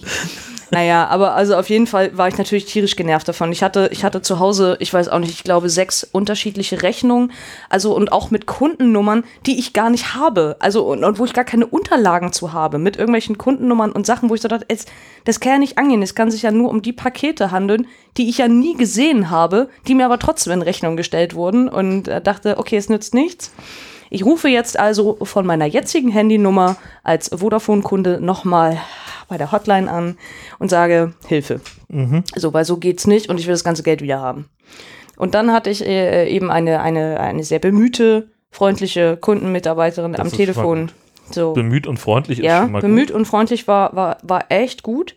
[0.74, 3.52] Naja, aber also auf jeden Fall war ich natürlich tierisch genervt davon.
[3.52, 7.30] Ich hatte, ich hatte zu Hause, ich weiß auch nicht, ich glaube sechs unterschiedliche Rechnungen,
[7.70, 10.56] also und auch mit Kundennummern, die ich gar nicht habe.
[10.58, 14.30] Also und, und wo ich gar keine Unterlagen zu habe, mit irgendwelchen Kundennummern und Sachen,
[14.30, 14.86] wo ich so dachte, es,
[15.24, 16.02] das kann ja nicht angehen.
[16.02, 19.68] Es kann sich ja nur um die Pakete handeln, die ich ja nie gesehen habe,
[19.86, 23.52] die mir aber trotzdem in Rechnung gestellt wurden und äh, dachte, okay, es nützt nichts.
[24.10, 28.80] Ich rufe jetzt also von meiner jetzigen Handynummer als Vodafone-Kunde nochmal
[29.28, 30.18] bei der Hotline an
[30.58, 31.60] und sage Hilfe.
[32.34, 34.48] So, weil so geht's nicht und ich will das ganze Geld wieder haben.
[35.16, 40.26] Und dann hatte ich äh, eben eine, eine, eine sehr bemühte, freundliche Kundenmitarbeiterin Das am
[40.26, 40.90] ist Telefon.
[41.30, 43.16] So, Bemüht und freundlich ist ja, schon mal bemüht gut.
[43.16, 45.14] und freundlich war, war, war echt gut.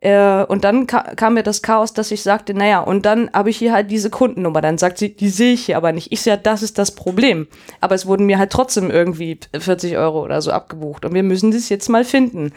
[0.00, 3.50] Äh, und dann ka kam mir das Chaos, dass ich sagte, naja, und dann habe
[3.50, 4.62] ich hier halt diese Kundennummer.
[4.62, 6.10] Dann sagt sie, die sehe ich hier aber nicht.
[6.10, 7.46] Ich sehe, das ist das Problem.
[7.80, 11.04] Aber es wurden mir halt trotzdem irgendwie 40 Euro oder so abgebucht.
[11.04, 12.52] Und wir müssen das jetzt mal finden.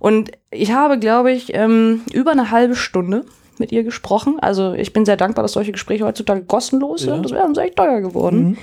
[0.00, 3.26] Und ich habe, glaube ich, ähm, über eine halbe Stunde
[3.58, 4.38] mit ihr gesprochen.
[4.40, 7.16] Also ich bin sehr dankbar, dass solche Gespräche heutzutage kostenlos sind.
[7.16, 7.22] Ja.
[7.22, 8.38] Das wäre uns echt teuer geworden.
[8.38, 8.58] Mhm.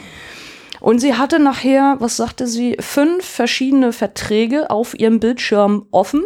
[0.79, 6.25] Und sie hatte nachher, was sagte sie, fünf verschiedene Verträge auf ihrem Bildschirm offen.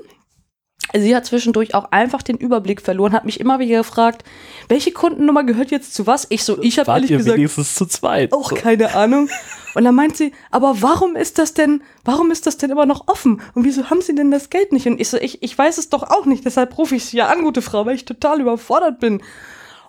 [0.93, 4.23] Sie hat zwischendurch auch einfach den Überblick verloren, hat mich immer wieder gefragt,
[4.69, 6.27] welche Kundennummer gehört jetzt zu was?
[6.29, 8.31] Ich so, ich habe ehrlich ihr gesagt wenigstens zu zweit?
[8.33, 8.55] auch So.
[8.55, 9.29] keine Ahnung.
[9.73, 13.07] Und dann meint sie, aber warum ist das denn, warum ist das denn immer noch
[13.07, 13.41] offen?
[13.53, 14.87] Und wieso haben sie denn das Geld nicht?
[14.87, 17.27] Und ich so, ich, ich weiß es doch auch nicht, deshalb rufe ich sie ja
[17.27, 19.21] an, gute Frau, weil ich total überfordert bin.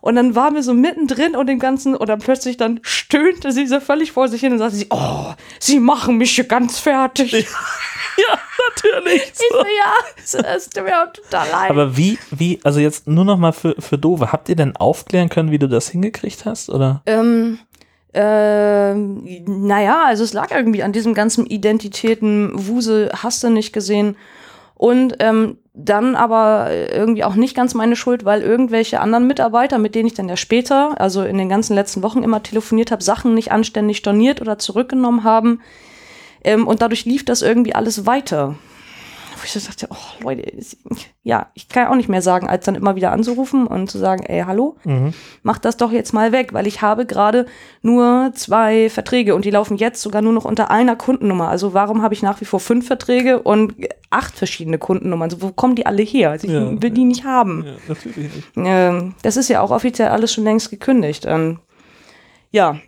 [0.00, 3.66] Und dann waren wir so mittendrin und dem Ganzen, und dann plötzlich dann stöhnte sie
[3.66, 7.34] so völlig vor sich hin und sagte sie, oh, sie machen mich hier ganz fertig.
[7.34, 7.48] Ich
[8.18, 8.38] Ja,
[8.74, 9.32] natürlich.
[9.34, 11.70] so, ja, es tut mir auch total leid.
[11.70, 15.28] Aber wie, wie, also jetzt nur noch mal für, für Dove, habt ihr denn aufklären
[15.28, 16.68] können, wie du das hingekriegt hast?
[16.68, 17.02] Oder?
[17.06, 17.60] Ähm,
[18.14, 24.16] ähm, naja, also es lag irgendwie an diesem ganzen Identitäten-Wusel, hast du nicht gesehen.
[24.74, 29.94] Und ähm, dann aber irgendwie auch nicht ganz meine Schuld, weil irgendwelche anderen Mitarbeiter, mit
[29.94, 33.32] denen ich dann ja später, also in den ganzen letzten Wochen immer telefoniert habe, Sachen
[33.32, 35.60] nicht anständig storniert oder zurückgenommen haben.
[36.42, 38.56] Ähm, und dadurch lief das irgendwie alles weiter.
[39.38, 40.42] Wo ich so dachte, oh Leute,
[41.22, 43.96] ja, ich kann ja auch nicht mehr sagen, als dann immer wieder anzurufen und zu
[43.98, 44.76] sagen, ey, hallo,
[45.42, 47.46] mach das doch jetzt mal weg, weil ich habe gerade
[47.80, 51.48] nur zwei Verträge und die laufen jetzt sogar nur noch unter einer Kundennummer.
[51.48, 53.74] Also warum habe ich nach wie vor fünf Verträge und
[54.10, 55.30] acht verschiedene Kundennummern?
[55.30, 56.30] Also wo kommen die alle her?
[56.30, 57.64] Also ich Ja, will die nicht haben.
[57.64, 58.48] Ja, natürlich nicht.
[58.56, 61.24] Ähm, das ist ja auch offiziell alles schon längst gekündigt.
[61.26, 61.60] Ähm,
[62.50, 62.78] ja.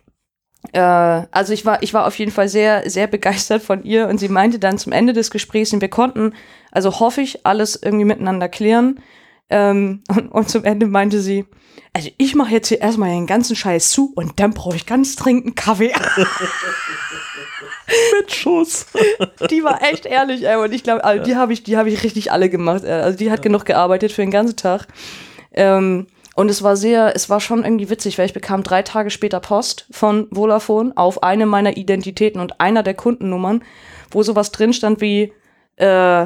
[0.73, 4.19] Äh, also ich war, ich war auf jeden Fall sehr, sehr begeistert von ihr und
[4.19, 6.33] sie meinte dann zum Ende des Gesprächs, und wir konnten,
[6.71, 8.99] also hoffe ich, alles irgendwie miteinander klären.
[9.49, 11.45] Ähm, und, und zum Ende meinte sie,
[11.93, 15.17] also ich mache jetzt hier erstmal den ganzen Scheiß zu und dann brauche ich ganz
[15.17, 15.93] dringend Kaffee.
[18.17, 18.85] Mit Schuss.
[19.49, 20.55] die war echt ehrlich, ey.
[20.55, 22.85] Und ich glaube, also die habe ich, die habe ich richtig alle gemacht.
[22.85, 24.87] Also die hat genug gearbeitet für den ganzen Tag.
[25.51, 29.09] Ähm, und es war sehr, es war schon irgendwie witzig, weil ich bekam drei Tage
[29.09, 33.63] später Post von Vodafone auf eine meiner Identitäten und einer der Kundennummern,
[34.11, 35.33] wo sowas drin stand wie
[35.75, 36.25] äh,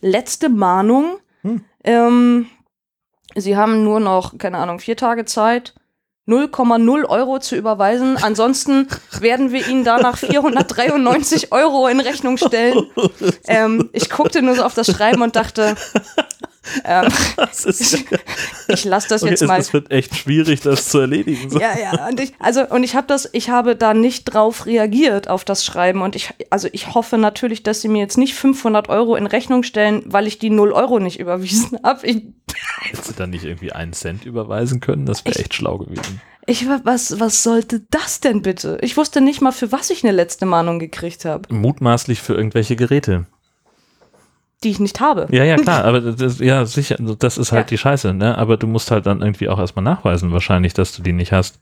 [0.00, 1.18] letzte Mahnung.
[1.82, 2.46] Ähm,
[3.34, 5.74] sie haben nur noch, keine Ahnung, vier Tage Zeit.
[6.26, 8.16] 0,0 Euro zu überweisen.
[8.16, 8.88] Ansonsten
[9.20, 12.86] werden wir Ihnen danach 493 Euro in Rechnung stellen.
[13.46, 15.74] Ähm, ich guckte nur so auf das Schreiben und dachte,
[16.84, 17.08] ähm,
[17.64, 18.04] ist
[18.68, 19.60] ich lasse das okay, jetzt mal.
[19.60, 21.50] es wird echt schwierig, das zu erledigen.
[21.50, 21.60] So.
[21.60, 25.28] Ja, ja, und ich, also, und ich habe das, ich habe da nicht drauf reagiert
[25.28, 28.88] auf das Schreiben und ich, also ich hoffe natürlich, dass sie mir jetzt nicht 500
[28.88, 32.06] Euro in Rechnung stellen, weil ich die 0 Euro nicht überwiesen habe.
[32.06, 35.06] Hättest du dann nicht irgendwie einen Cent überweisen können?
[35.06, 36.20] Das wäre echt schlau gewesen.
[36.46, 38.78] ich war, was, was sollte das denn bitte?
[38.80, 42.76] Ich wusste nicht mal, für was ich eine letzte Mahnung gekriegt habe, Mutmaßlich für irgendwelche
[42.76, 43.26] Geräte.
[44.64, 45.26] Die ich nicht habe.
[45.30, 47.68] Ja, ja, klar, aber das, ja, sicher, das ist halt Ja.
[47.68, 48.36] die Scheiße, ne?
[48.38, 51.60] Aber du musst halt dann irgendwie auch erstmal nachweisen, wahrscheinlich, dass du die nicht hast,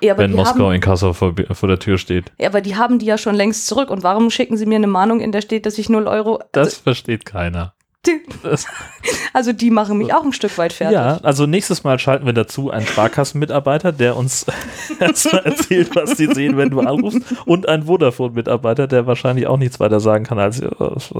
[0.00, 2.30] Ja, wenn Moskau haben, in Kassel vor, vor der Tür steht.
[2.38, 3.90] ja, aber die haben die ja schon längst zurück.
[3.90, 6.40] Und warum schicken sie mir eine Mahnung, in der steht, dass ich 0 Euro.
[6.52, 7.72] Das Also, versteht keiner.
[9.32, 10.94] Also die machen mich auch ein Stück weit fertig.
[10.94, 14.46] Ja, also nächstes Mal schalten wir dazu einen Sparkassenmitarbeiter, der uns
[15.00, 19.80] erstmal erzählt, was die sehen, wenn du anrufst, und einen Vodafone-Mitarbeiter, der wahrscheinlich auch nichts
[19.80, 20.60] weiter sagen kann als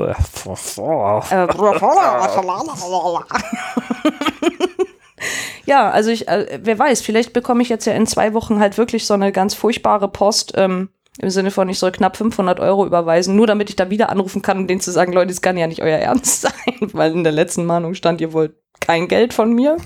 [5.66, 8.78] ja, also ich, äh, wer weiß, vielleicht bekomme ich jetzt ja in zwei Wochen halt
[8.78, 10.88] wirklich so eine ganz furchtbare Post, ähm,
[11.20, 14.42] im Sinne von, ich soll knapp 500 Euro überweisen, nur damit ich da wieder anrufen
[14.42, 16.52] kann und denen zu sagen, Leute, das kann ja nicht euer Ernst sein,
[16.92, 19.76] weil in der letzten Mahnung stand, ihr wollt kein Geld von mir.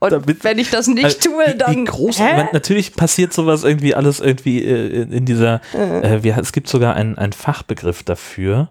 [0.00, 1.74] Und Damit- wenn ich das nicht Also, tue, dann.
[1.76, 6.52] wie groß, man, natürlich passiert sowas irgendwie alles irgendwie äh, in- dieser, äh, wie, es
[6.52, 8.70] gibt sogar einen, einen Fachbegriff dafür.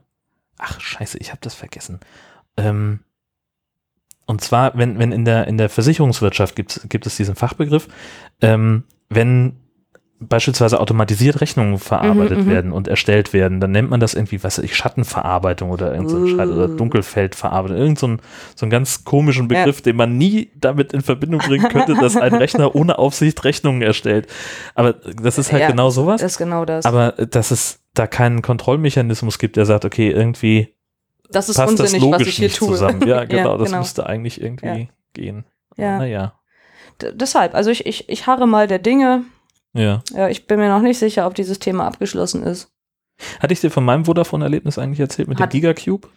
[0.60, 2.00] Ach scheiße, ich habe das vergessen.
[2.56, 3.00] Ähm,
[4.28, 7.88] und zwar, wenn, wenn in der, in der Versicherungswirtschaft gibt, gibt es diesen Fachbegriff,
[8.42, 9.58] ähm, wenn
[10.28, 12.50] beispielsweise automatisiert Rechnungen verarbeitet Mhm, mhm.
[12.50, 16.10] werden und erstellt werden, dann nennt man das irgendwie, was weiß ich, Schattenverarbeitung oder irgend
[16.10, 16.76] so Scheiß oder Uh.
[16.76, 18.22] Dunkelfeldverarbeitung, irgend so, ein,
[18.56, 22.34] so einen ganz komischen Begriff, den man nie damit in Verbindung bringen könnte, dass ein
[22.34, 24.28] Rechner ohne Aufsicht Rechnungen erstellt.
[24.76, 26.22] Aber das ist halt Ja, genau sowas.
[26.22, 26.86] Das ist genau das.
[26.86, 30.74] Aber äh, dass es da keinen Kontrollmechanismus gibt, der sagt, okay, irgendwie
[31.30, 32.68] das ist passt das unsinnig, was logisch ich hier nicht tue.
[32.70, 33.08] zusammen.
[33.08, 33.80] Ja, genau, Ja, das genau.
[33.80, 34.88] müsste eigentlich irgendwie Ja.
[35.14, 35.46] gehen.
[35.78, 35.98] Ja.
[35.98, 36.34] Naja,
[37.14, 39.24] deshalb, also ich, ich, ich harre mal der Dinge.
[39.74, 40.02] Ja.
[40.16, 42.70] Ja, ich bin mir noch nicht sicher, ob dieses Thema abgeschlossen ist.
[43.40, 46.08] Hatte ich dir von meinem Vodafone-Erlebnis eigentlich erzählt mit Hat- dem Gigacube?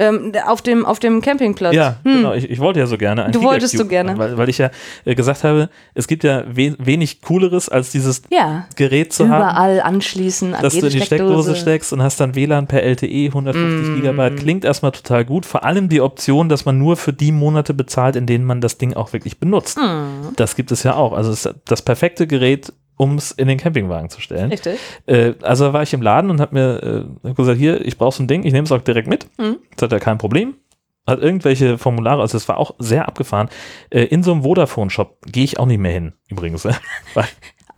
[0.00, 1.74] Ähm, auf, dem, auf dem Campingplatz.
[1.74, 2.18] Ja, Hm.
[2.18, 2.32] genau.
[2.32, 4.10] Ich, ich wollte ja so gerne ein Du wolltest Gigacube so gerne.
[4.12, 4.70] haben, Weil, weil ich ja
[5.04, 9.40] äh, gesagt habe, es gibt ja we wenig Cooleres, als dieses Ja, Gerät zu haben.
[9.42, 11.56] überall anschließen, an dass du in die Steckdose Steckdose.
[11.56, 13.94] steckst und hast dann WLAN per LTE 150 Mm.
[13.96, 14.36] Gigabyte.
[14.36, 15.44] Klingt erstmal total gut.
[15.44, 18.78] Vor allem die Option, dass man nur für die Monate bezahlt, in denen man das
[18.78, 19.78] Ding auch wirklich benutzt.
[19.80, 21.12] Hm, Das gibt es ja auch.
[21.12, 24.50] Also das perfekte Gerät, um es in den Campingwagen zu stellen.
[24.50, 24.78] richtig.
[25.06, 28.14] Äh, also war ich im Laden und habe mir äh, hab gesagt, hier, ich brauche
[28.14, 29.26] so ein Ding, ich nehme es auch direkt mit.
[29.38, 29.56] Mhm.
[29.76, 30.54] Das hat er kein Problem.
[31.06, 33.48] Hat irgendwelche Formulare, also es war auch sehr abgefahren.
[33.88, 36.64] Äh, in so einem Vodafone-Shop gehe ich auch nicht mehr hin, übrigens.
[37.14, 37.24] Weil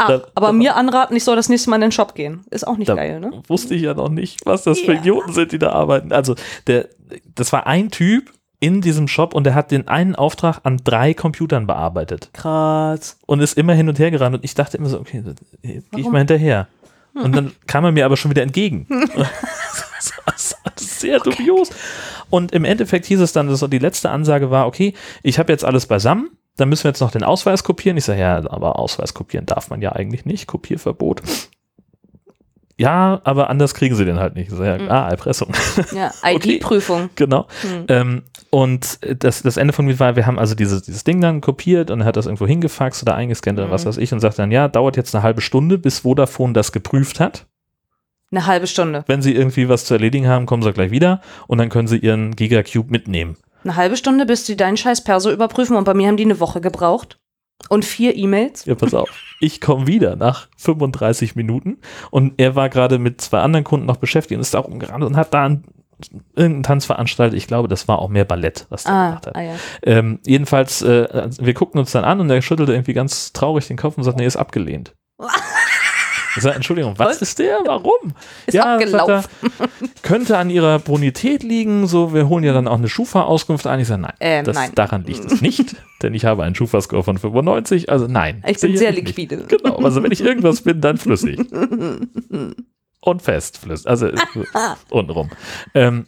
[0.03, 2.41] Ah, Da- aber da- mir anraten, ich soll das nächste Mal in den Shop gehen.
[2.51, 3.43] Ist auch nicht geil, ne?
[3.49, 4.99] wusste ich ja noch nicht, was das für Ja.
[5.01, 6.11] Idioten sind, die da arbeiten.
[6.11, 6.35] Also,
[6.67, 6.89] der,
[7.35, 11.15] das war ein Typ in diesem Shop und der hat den einen Auftrag an drei
[11.15, 13.19] Computern bearbeitet Krass.
[13.27, 15.23] und ist immer hin und her gerannt und ich dachte immer so, okay,
[15.63, 16.69] gehe ich mal hinterher.
[17.15, 18.87] Und dann kam er mir aber schon wieder entgegen.
[20.27, 20.57] das
[21.01, 21.71] sehr dubios.
[22.29, 25.65] Und im Endeffekt hieß es dann, dass die letzte Ansage war, okay, ich habe jetzt
[25.65, 27.97] alles beisammen, dann müssen wir jetzt noch den Ausweis kopieren.
[27.97, 31.23] Ich sage, ja, aber Ausweis kopieren darf man ja eigentlich nicht, Kopierverbot.
[32.81, 34.51] Ja, aber anders kriegen sie den halt nicht.
[34.53, 34.91] Ja, Mhm.
[34.91, 35.53] ah, Erpressung.
[35.95, 36.55] Ja, Okay.
[36.57, 37.11] ID-Prüfung.
[37.15, 37.47] genau.
[37.63, 37.85] Hm.
[37.89, 41.41] Ähm, und das, das Ende von mir war, wir haben also dieses, dieses Ding dann
[41.41, 43.89] kopiert und er hat das irgendwo hingefaxt oder eingescannt oder was Mhm.
[43.91, 47.21] weiß ich und sagt dann, ja, dauert jetzt eine halbe Stunde, bis Vodafone das geprüft
[47.21, 47.47] hat.
[48.33, 49.05] Eine halbe Stunde.
[49.07, 51.99] Wenn sie irgendwie was zu erledigen haben, kommen sie gleich wieder und dann können sie
[51.99, 53.37] ihren Gigacube mitnehmen.
[53.63, 56.41] Eine halbe Stunde, bis die deinen scheiß Perso überprüfen und bei mir haben die eine
[56.41, 57.19] Woche gebraucht.
[57.69, 58.65] Und vier E-Mails.
[58.65, 59.11] Ja, pass auf.
[59.41, 61.79] Ich komme wieder nach 35 Minuten
[62.11, 65.17] und er war gerade mit zwei anderen Kunden noch beschäftigt und ist da rumgerannt und
[65.17, 65.65] hat da einen,
[66.35, 67.37] irgendeinen Tanz veranstaltet.
[67.37, 69.37] Ich glaube, das war auch mehr Ballett, was der Ah, gemacht hat.
[69.37, 69.55] ah ja.
[69.83, 73.77] Ähm, jedenfalls, äh, wir guckten uns dann an und er schüttelte irgendwie ganz traurig den
[73.77, 74.95] Kopf und sagt, nee, ist abgelehnt.
[76.39, 77.23] Sag, Entschuldigung, was, Was?
[77.23, 77.59] ist der?
[77.65, 78.15] Warum?
[78.47, 79.15] Ist sagt abgelaufen.
[79.15, 79.69] er,
[80.03, 83.81] könnte an ihrer Bonität liegen, so, wir holen ja dann auch eine Schufa-Auskunft ein.
[83.81, 84.71] Ich sage, nein, Ähm, das, nein.
[84.75, 88.45] daran liegt es nicht, denn ich habe einen Schufa-Score von 95, also nein.
[88.47, 89.09] Ich bin sehr nicht.
[89.09, 89.45] liquide.
[89.49, 91.41] Genau, also wenn ich irgendwas bin, dann flüssig.
[93.01, 94.09] Und fest flüssig, also
[94.91, 95.31] untenrum.
[95.75, 96.07] Ähm,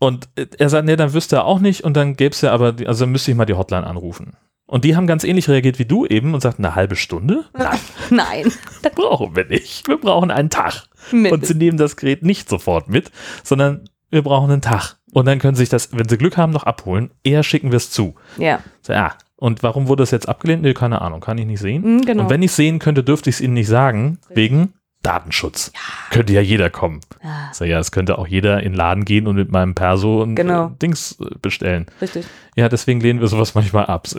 [0.00, 2.52] und äh, er sagt, nee, dann wüsste er auch nicht und dann gäbe es ja
[2.52, 4.32] aber, die, also müsste ich mal die Hotline anrufen.
[4.68, 7.46] Und die haben ganz ähnlich reagiert wie du eben und sagten, eine halbe Stunde?
[7.56, 7.78] Nein,
[8.10, 8.52] Nein.
[8.82, 9.88] das brauchen wir nicht.
[9.88, 10.84] Wir brauchen einen Tag.
[11.10, 13.10] Und sie nehmen das Gerät nicht sofort mit,
[13.42, 14.96] sondern wir brauchen einen Tag.
[15.12, 17.10] Und dann können sie sich das, wenn sie Glück haben, noch abholen.
[17.24, 18.14] Eher schicken wir es zu.
[18.36, 19.14] Ja, So, ja.
[19.36, 20.62] Und warum wurde das jetzt abgelehnt?
[20.62, 21.82] Nee, keine Ahnung, kann ich nicht sehen.
[21.96, 22.24] Mhm, genau.
[22.24, 25.72] Und wenn ich sehen könnte, dürfte ich es ihnen nicht sagen, wegen Datenschutz.
[26.10, 27.00] Könnte ja jeder kommen.
[27.22, 30.22] Ah, So, ja, es könnte auch jeder in den Laden gehen und mit meinem Perso
[30.22, 30.66] ein Genau.
[30.66, 31.86] äh, Dings äh, bestellen.
[32.02, 32.26] richtig.
[32.56, 34.06] Ja, deswegen lehnen wir sowas manchmal ab.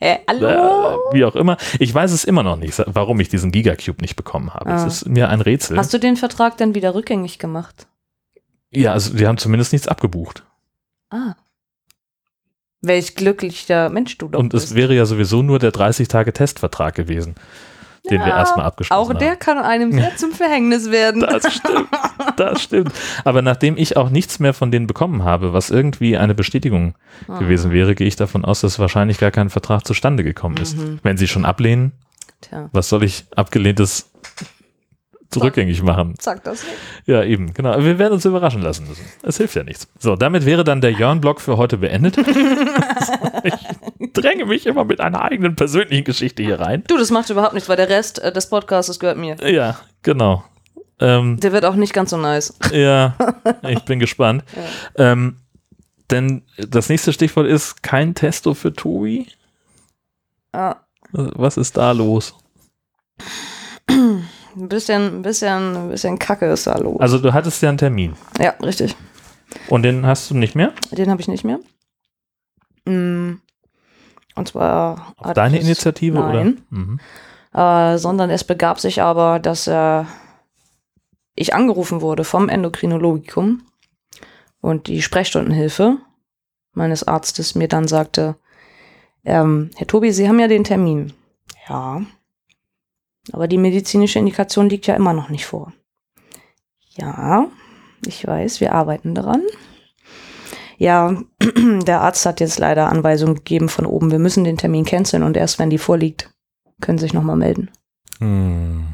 [0.00, 0.46] Äh, hallo?
[0.46, 1.56] äh, wie auch immer.
[1.80, 4.70] Ich weiß es immer noch nicht, warum ich diesen Gigacube nicht bekommen habe.
[4.70, 4.86] Ah.
[4.86, 5.76] Es ist mir ein Rätsel.
[5.76, 7.88] Hast du den Vertrag dann wieder rückgängig gemacht?
[8.70, 10.44] ja, also die haben zumindest nichts abgebucht.
[11.10, 11.34] Ah.
[12.80, 14.66] Welch glücklicher Mensch du doch und bist.
[14.66, 17.34] es wäre ja sowieso nur der 30-Tage-Testvertrag gewesen,
[18.10, 19.18] den wir erstmal abgeschlossen Auch haben.
[19.18, 21.20] der kann einem sehr zum Verhängnis werden.
[21.20, 21.88] Das stimmt.
[22.36, 22.92] Das stimmt.
[23.24, 26.94] Aber nachdem ich auch nichts mehr von denen bekommen habe, was irgendwie eine Bestätigung
[27.26, 27.38] Ah.
[27.38, 30.76] gewesen wäre, gehe ich davon aus, dass wahrscheinlich gar kein Vertrag zustande gekommen ist.
[30.76, 31.00] Mhm.
[31.02, 31.92] Wenn sie schon ablehnen,
[32.40, 32.68] Tja.
[32.72, 34.10] was soll ich abgelehntes
[35.36, 36.14] rückgängig machen.
[36.20, 36.74] Sag das nicht.
[37.06, 37.78] Ja, eben, genau.
[37.84, 39.04] Wir werden uns überraschen lassen müssen.
[39.22, 39.86] Es hilft ja nichts.
[39.98, 42.16] So, damit wäre dann der Jörn-Blog für heute beendet.
[44.12, 46.84] dränge mich immer mit einer eigenen persönlichen Geschichte hier rein.
[46.86, 49.36] Du, das macht überhaupt nichts, weil der Rest äh, des Podcasts gehört mir.
[49.46, 50.44] Ja, genau.
[51.00, 52.54] Ähm, Der wird auch nicht ganz so nice.
[52.72, 53.14] ja,
[53.62, 54.44] ich bin gespannt.
[54.96, 55.36] Ähm,
[56.10, 59.28] denn das nächste Stichwort ist kein Testo für Tobi.
[60.54, 60.76] Ja.
[61.12, 62.34] Was ist da los?
[63.88, 67.00] Ein bisschen, ein bisschen, ein bisschen Kacke ist da los.
[67.00, 68.96] Also du hattest ja einen Termin ja, richtig.
[69.68, 70.72] und den hast du nicht mehr?
[70.90, 71.60] Den habe ich nicht mehr.
[72.84, 73.40] Mm.
[74.38, 75.14] Und zwar.
[75.16, 76.62] Auf hat deine es- Initiative Nein.
[76.70, 76.78] oder?
[76.78, 77.00] Mhm.
[77.52, 80.04] Äh, sondern es begab sich aber, dass äh,
[81.34, 83.62] ich angerufen wurde vom Endokrinologikum
[84.60, 85.98] und die Sprechstundenhilfe
[86.72, 88.36] meines Arztes mir dann sagte,
[89.24, 91.12] ähm, Herr Tobi, Sie haben ja den Termin.
[91.68, 92.02] Ja.
[93.32, 95.72] Aber die medizinische Indikation liegt ja immer noch nicht vor.
[96.96, 97.46] Ja,
[98.06, 99.42] ich weiß, wir arbeiten daran.
[100.78, 101.20] Ja,
[101.86, 105.36] der Arzt hat jetzt leider Anweisungen gegeben von oben, wir müssen den Termin canceln und
[105.36, 106.30] erst wenn die vorliegt,
[106.80, 107.70] können Sie sich nochmal melden.
[108.18, 108.86] Hm.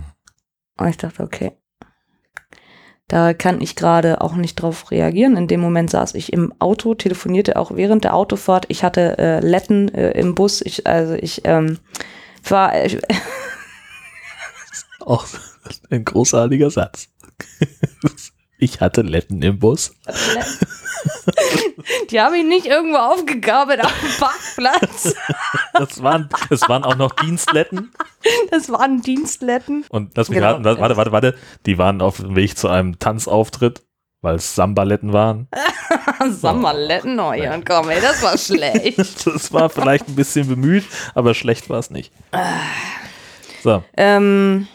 [0.78, 1.52] Und ich dachte, okay.
[3.06, 5.36] Da kann ich gerade auch nicht drauf reagieren.
[5.36, 8.64] In dem Moment saß ich im Auto, telefonierte auch während der Autofahrt.
[8.68, 10.62] Ich hatte äh, Letten äh, im Bus.
[10.62, 11.78] Ich, also ich ähm,
[12.48, 12.98] war, ich,
[15.00, 15.26] Auch
[15.90, 17.08] ein großartiger Satz.
[18.64, 19.94] Ich hatte Letten im Bus.
[22.10, 25.14] die habe ich nicht irgendwo aufgegabelt auf dem Parkplatz.
[25.76, 27.90] Das waren, das waren auch noch Dienstletten.
[28.52, 29.84] Das waren Dienstletten.
[29.88, 30.52] Und lass mich Genau.
[30.52, 31.34] raten, warte, warte, warte.
[31.66, 33.82] Die waren auf dem Weg zu einem Tanzauftritt,
[34.22, 35.48] weil es Sambaletten waren.
[36.30, 39.26] Sammerletten, oh ja, komm, ey, das war schlecht.
[39.26, 40.84] Das war vielleicht ein bisschen bemüht,
[41.16, 42.12] aber schlecht war es nicht.
[43.64, 44.68] So, Ähm,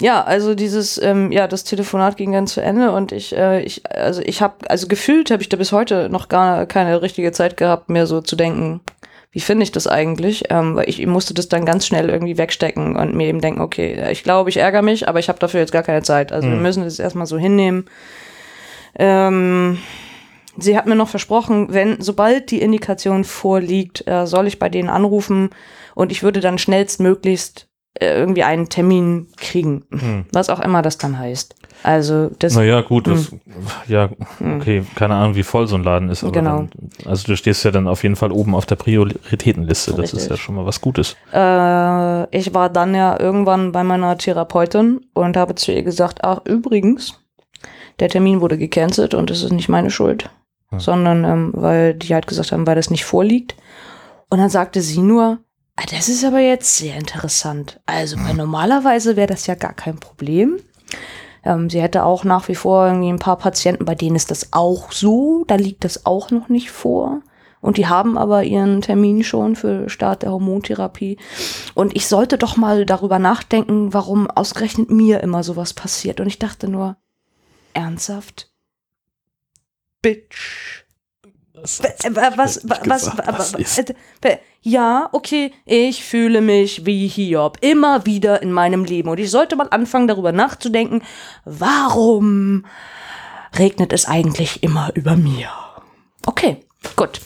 [0.00, 3.82] ja, also dieses, ähm, ja, das Telefonat ging dann zu Ende und ich, äh, ich,
[3.90, 7.56] also ich habe, also gefühlt habe ich da bis heute noch gar keine richtige Zeit
[7.56, 8.80] gehabt, mir so zu denken,
[9.30, 10.44] wie finde ich das eigentlich?
[10.50, 13.60] Ähm, weil ich, ich musste das dann ganz schnell irgendwie wegstecken und mir eben denken,
[13.60, 16.32] okay, ich glaube, ich ärgere mich, aber ich habe dafür jetzt gar keine Zeit.
[16.32, 16.62] Also wir Mhm.
[16.62, 17.84] müssen das erstmal so hinnehmen.
[18.98, 19.78] Ähm,
[20.56, 24.88] sie hat mir noch versprochen, wenn, sobald die Indikation vorliegt, äh, soll ich bei denen
[24.88, 25.50] anrufen
[25.94, 27.64] und ich würde dann schnellstmöglichst äh,
[28.00, 29.84] irgendwie einen Termin kriegen.
[29.90, 30.24] Hm.
[30.32, 31.54] Was auch immer das dann heißt.
[31.84, 33.32] Also das naja, gut, das,
[33.86, 36.56] ja, okay, keine Ahnung, wie voll so ein Laden ist, aber Genau.
[36.58, 36.70] dann,
[37.04, 40.30] also du stehst ja dann auf jeden Fall oben auf der Prioritätenliste, das ist Richtig.
[40.30, 41.16] ja schon mal was Gutes.
[41.32, 46.40] Äh, ich war dann ja irgendwann bei meiner Therapeutin und habe zu ihr gesagt, ach
[46.46, 47.20] übrigens,
[48.00, 50.30] der Termin wurde gecancelt und es ist nicht meine Schuld,
[50.70, 50.80] Hm.
[50.80, 53.54] sondern ähm, weil die halt gesagt haben, weil das nicht vorliegt.
[54.30, 55.38] Und dann sagte sie nur,
[55.90, 57.80] das ist aber jetzt sehr interessant.
[57.86, 60.58] Also weil normalerweise wäre das ja gar kein Problem.
[61.44, 64.52] Ähm, sie hätte auch nach wie vor irgendwie ein paar Patienten, bei denen ist das
[64.52, 67.22] auch so, da liegt das auch noch nicht vor.
[67.60, 71.18] Und die haben aber ihren Termin schon für Start der Hormontherapie.
[71.74, 76.20] Und ich sollte doch mal darüber nachdenken, warum ausgerechnet mir immer sowas passiert.
[76.20, 76.96] Und ich dachte nur,
[77.74, 78.52] ernsthaft?
[80.02, 80.77] Bitch.
[81.62, 81.82] Was,
[84.62, 89.56] ja, okay, ich fühle mich wie Hiob immer wieder in meinem Leben und ich sollte
[89.56, 91.02] mal anfangen darüber nachzudenken,
[91.44, 92.66] warum
[93.58, 95.50] regnet es eigentlich immer über mir?
[96.26, 96.64] Okay,
[96.96, 97.20] gut.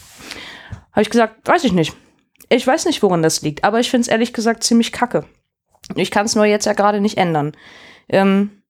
[0.92, 1.94] Habe ich gesagt, weiß ich nicht.
[2.48, 5.24] Ich weiß nicht, woran das liegt, aber ich finde es ehrlich gesagt ziemlich kacke.
[5.96, 7.56] Ich kann es nur jetzt ja gerade nicht ändern.
[8.08, 8.61] Ähm,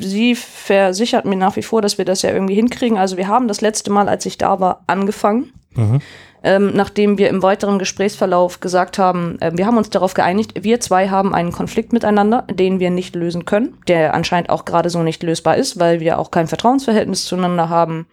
[0.00, 2.98] sie versichert mir nach wie vor, dass wir das ja irgendwie hinkriegen.
[2.98, 5.52] Also wir haben das letzte Mal, als ich da war, angefangen.
[5.74, 6.00] Mhm.
[6.44, 10.80] Ähm, nachdem wir im weiteren Gesprächsverlauf gesagt haben, äh, wir haben uns darauf geeinigt, wir
[10.80, 15.02] zwei haben einen Konflikt miteinander, den wir nicht lösen können, der anscheinend auch gerade so
[15.04, 18.06] nicht lösbar ist, weil wir auch kein Vertrauensverhältnis zueinander haben.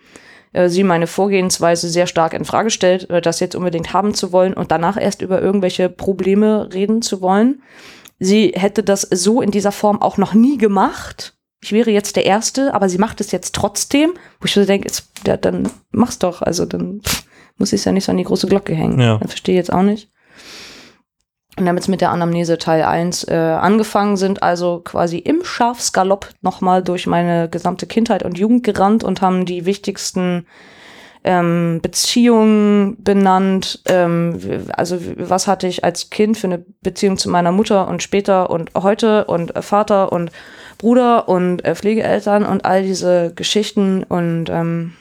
[0.53, 4.31] Äh, sie meine Vorgehensweise sehr stark in Frage stellt, äh, das jetzt unbedingt haben zu
[4.31, 7.63] wollen und danach erst über irgendwelche Probleme reden zu wollen.
[8.19, 11.38] Sie hätte das so in dieser Form auch noch nie gemacht.
[11.61, 14.87] Ich wäre jetzt der Erste, aber sie macht es jetzt trotzdem, wo ich so denke,
[14.87, 16.41] jetzt, ja, dann mach's doch.
[16.41, 17.01] Also dann
[17.57, 18.99] muss ich es ja nicht so an die große Glocke hängen.
[18.99, 19.17] Ja.
[19.17, 20.09] Das verstehe ich jetzt auch nicht.
[21.57, 26.81] Und damit mit der Anamnese Teil 1 äh, angefangen sind, also quasi im Schafsgalopp nochmal
[26.81, 30.45] durch meine gesamte Kindheit und Jugend gerannt und haben die wichtigsten
[31.25, 33.81] ähm, Beziehungen benannt.
[33.87, 34.39] Ähm,
[34.71, 38.71] also was hatte ich als Kind für eine Beziehung zu meiner Mutter und später und
[38.75, 40.31] heute und Vater und
[40.79, 44.03] Bruder und äh, Pflegeeltern und all diese Geschichten.
[44.03, 44.93] Und ähm,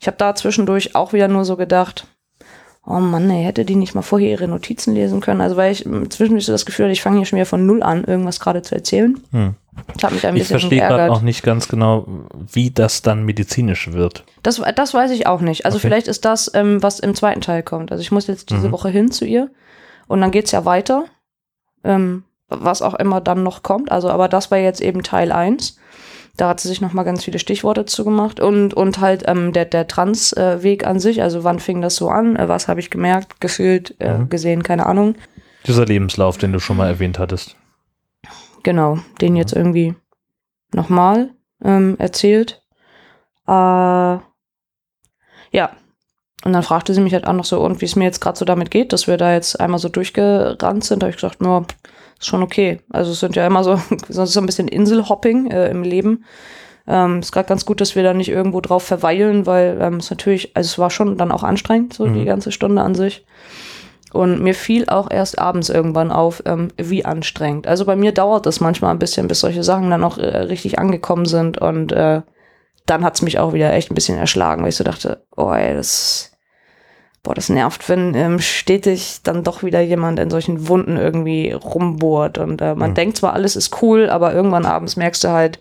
[0.00, 2.06] ich habe da zwischendurch auch wieder nur so gedacht,
[2.84, 5.40] oh Mann, ey, hätte die nicht mal vorher ihre Notizen lesen können.
[5.42, 7.82] Also weil ich zwischendurch so das Gefühl hatte, ich fange hier schon wieder von Null
[7.82, 9.20] an, irgendwas gerade zu erzählen.
[9.30, 9.54] Hm.
[9.96, 12.04] Ich habe mich ein Ich bisschen verstehe gerade auch nicht ganz genau,
[12.50, 14.24] wie das dann medizinisch wird.
[14.42, 15.66] Das, das weiß ich auch nicht.
[15.66, 15.86] Also Okay.
[15.86, 17.92] vielleicht ist das, ähm, was im zweiten Teil kommt.
[17.92, 18.72] Also ich muss jetzt diese Mhm.
[18.72, 19.50] Woche hin zu ihr
[20.08, 21.04] und dann geht's ja weiter.
[21.84, 23.90] Ähm, was auch immer dann noch kommt.
[23.92, 25.78] Also, aber das war jetzt eben Teil 1.
[26.36, 29.88] Da hat sie sich nochmal ganz viele Stichworte zugemacht und, und halt ähm, der, der
[29.88, 33.96] Trans-Weg an sich, also wann fing das so an, äh, was habe ich gemerkt, gefühlt,
[34.00, 34.28] äh, Mhm.
[34.28, 35.16] gesehen, keine Ahnung.
[35.66, 37.56] Dieser Lebenslauf, den du schon mal erwähnt hattest.
[38.62, 39.94] Genau, den jetzt irgendwie
[40.72, 41.30] nochmal
[41.64, 42.62] ähm, erzählt.
[43.48, 44.20] Äh, ja.
[46.44, 48.38] Und dann fragte sie mich halt auch noch so, und wie es mir jetzt gerade
[48.38, 51.02] so damit geht, dass wir da jetzt einmal so durchgerannt sind.
[51.02, 51.66] Da habe ich gesagt, nur
[52.18, 52.80] ist schon okay.
[52.90, 56.24] Also es sind ja immer so, so ein bisschen Inselhopping äh, im Leben.
[56.86, 60.10] Ähm, ist gerade ganz gut, dass wir da nicht irgendwo drauf verweilen, weil ähm, es
[60.10, 62.14] natürlich, also es war schon dann auch anstrengend, so Mhm.
[62.14, 63.26] die ganze Stunde an sich.
[64.14, 67.66] Und mir fiel auch erst abends irgendwann auf, ähm, wie anstrengend.
[67.66, 70.78] Also bei mir dauert es manchmal ein bisschen, bis solche Sachen dann auch äh, richtig
[70.78, 71.58] angekommen sind.
[71.58, 72.22] Und äh,
[72.86, 75.74] dann hat's mich auch wieder echt ein bisschen erschlagen, weil ich so dachte, oh ey,
[75.74, 76.32] das,
[77.22, 82.38] boah, das nervt, wenn ähm, stetig dann doch wieder jemand in solchen Wunden irgendwie rumbohrt.
[82.38, 82.94] Und äh, man Mhm.
[82.94, 85.60] denkt zwar, alles ist cool, aber irgendwann abends merkst du halt,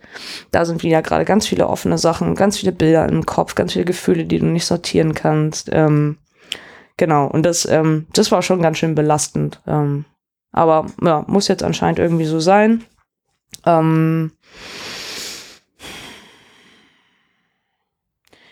[0.52, 3.86] da sind wieder gerade ganz viele offene Sachen, ganz viele Bilder im Kopf, ganz viele
[3.86, 5.70] Gefühle, die du nicht sortieren kannst.
[5.72, 6.18] Ähm,
[6.96, 9.62] genau, und das, ähm, das war schon ganz schön belastend.
[9.68, 10.06] Ähm,
[10.52, 12.84] aber ja, muss jetzt anscheinend irgendwie so sein.
[13.66, 14.32] Ähm,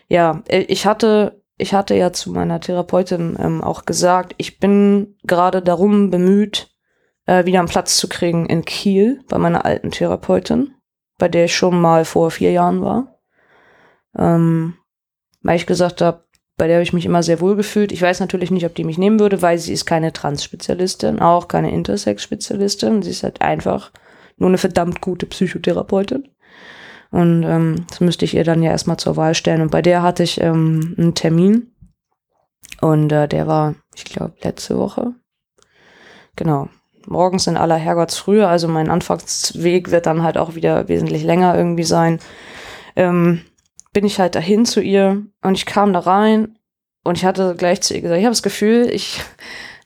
[0.07, 5.15] ja, äh, ich hatte, ich hatte ja zu meiner Therapeutin ähm, auch gesagt, ich bin
[5.23, 6.69] gerade darum bemüht,
[7.25, 10.73] äh, wieder einen Platz zu kriegen in Kiel bei meiner alten Therapeutin,
[11.17, 13.19] bei der ich schon mal vor vier Jahren war.
[14.17, 14.75] Ähm,
[15.41, 16.25] weil ich gesagt habe,
[16.57, 17.91] bei der habe ich mich immer sehr wohl gefühlt.
[17.91, 21.47] Ich weiß natürlich nicht, ob die mich nehmen würde, weil sie ist keine Trans-Spezialistin, auch
[21.47, 23.01] keine Intersex-Spezialistin.
[23.01, 23.91] Sie ist halt einfach
[24.37, 26.29] nur eine verdammt gute Psychotherapeutin.
[27.15, 29.61] Und ähm, das müsste ich ihr dann ja erstmal zur Wahl stellen.
[29.61, 31.71] Und bei der hatte ich ähm, einen Termin.
[32.81, 35.13] Und äh, der war, ich glaube, letzte Woche.
[36.35, 36.67] Genau.
[37.07, 38.45] Morgens in aller Herrgottsfrühe.
[38.45, 42.19] Also mein Anfangsweg wird dann halt auch wieder wesentlich länger irgendwie sein.
[42.97, 43.43] Ähm,
[43.93, 46.59] bin ich halt dahin zu ihr und ich kam da rein
[47.05, 49.21] und ich hatte gleich zu ihr gesagt, ich habe das Gefühl, ich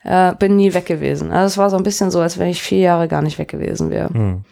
[0.04, 1.32] äh, bin nie weg gewesen.
[1.32, 3.50] Also es war so ein bisschen so, als wenn ich vier Jahre gar nicht weg
[3.50, 4.10] gewesen wäre.
[4.10, 4.46] Hm.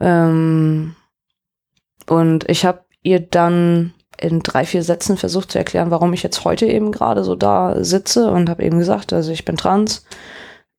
[0.00, 0.96] Ähm,
[2.08, 6.44] und ich habe ihr dann in drei, vier Sätzen versucht zu erklären, warum ich jetzt
[6.44, 10.06] heute eben gerade so da sitze und habe eben gesagt, also ich bin trans.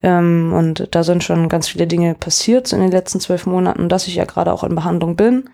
[0.02, 4.08] Ähm, und da sind schon ganz viele Dinge passiert in den letzten zwölf Monaten, dass
[4.08, 5.50] ich ja gerade auch in Behandlung bin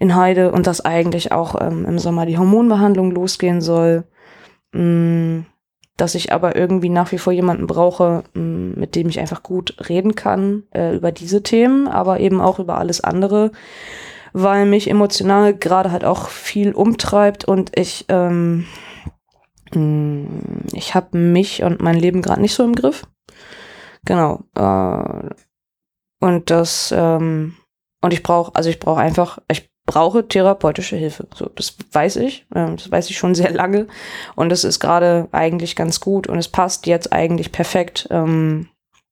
[0.00, 4.04] in Heide und dass eigentlich auch ähm, im Sommer die Hormonbehandlung losgehen soll.
[4.72, 5.40] Mm,
[5.96, 9.76] dass ich aber irgendwie nach wie vor jemanden brauche, mm, mit dem ich einfach gut
[9.88, 13.52] reden kann äh, über diese Themen, aber eben auch über alles andere,
[14.32, 18.66] weil mich emotional gerade halt auch viel umtreibt und ich ähm,
[19.72, 20.26] mm,
[20.72, 23.06] ich habe mich und mein Leben gerade nicht so im Griff.
[24.04, 24.40] Genau.
[24.54, 25.30] Äh,
[26.20, 27.56] und das ähm,
[28.02, 31.26] und ich brauche, also ich brauche einfach, ich brauche therapeutische Hilfe.
[31.34, 33.86] So, das weiß ich, ähm, das weiß ich schon sehr lange
[34.36, 38.68] und das ist gerade eigentlich ganz gut und es passt jetzt eigentlich perfekt, ähm,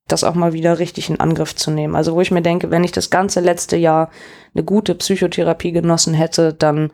[0.09, 1.95] das auch mal wieder richtig in Angriff zu nehmen.
[1.95, 4.11] Also wo ich mir denke, wenn ich das ganze letzte Jahr
[4.55, 6.91] eine gute Psychotherapie genossen hätte, dann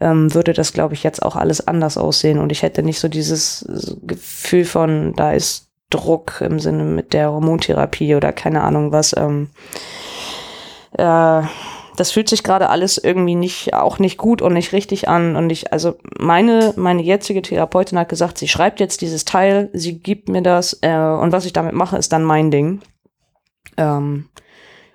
[0.00, 3.08] ähm, würde das, glaube ich, jetzt auch alles anders aussehen und ich hätte nicht so
[3.08, 3.66] dieses
[4.02, 9.16] Gefühl von, da ist Druck im Sinne mit der Hormontherapie oder keine Ahnung was.
[9.16, 9.48] Ähm,
[10.98, 11.42] äh,
[11.96, 15.36] das fühlt sich gerade alles irgendwie nicht, auch nicht gut und nicht richtig an.
[15.36, 19.98] Und ich, also meine, meine jetzige Therapeutin hat gesagt, sie schreibt jetzt dieses Teil, sie
[19.98, 22.82] gibt mir das äh, und was ich damit mache, ist dann mein Ding.
[23.76, 24.28] Ähm,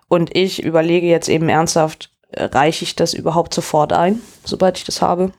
[0.08, 5.02] und ich überlege jetzt eben ernsthaft, reiche ich das überhaupt sofort ein, sobald ich das
[5.02, 5.32] habe?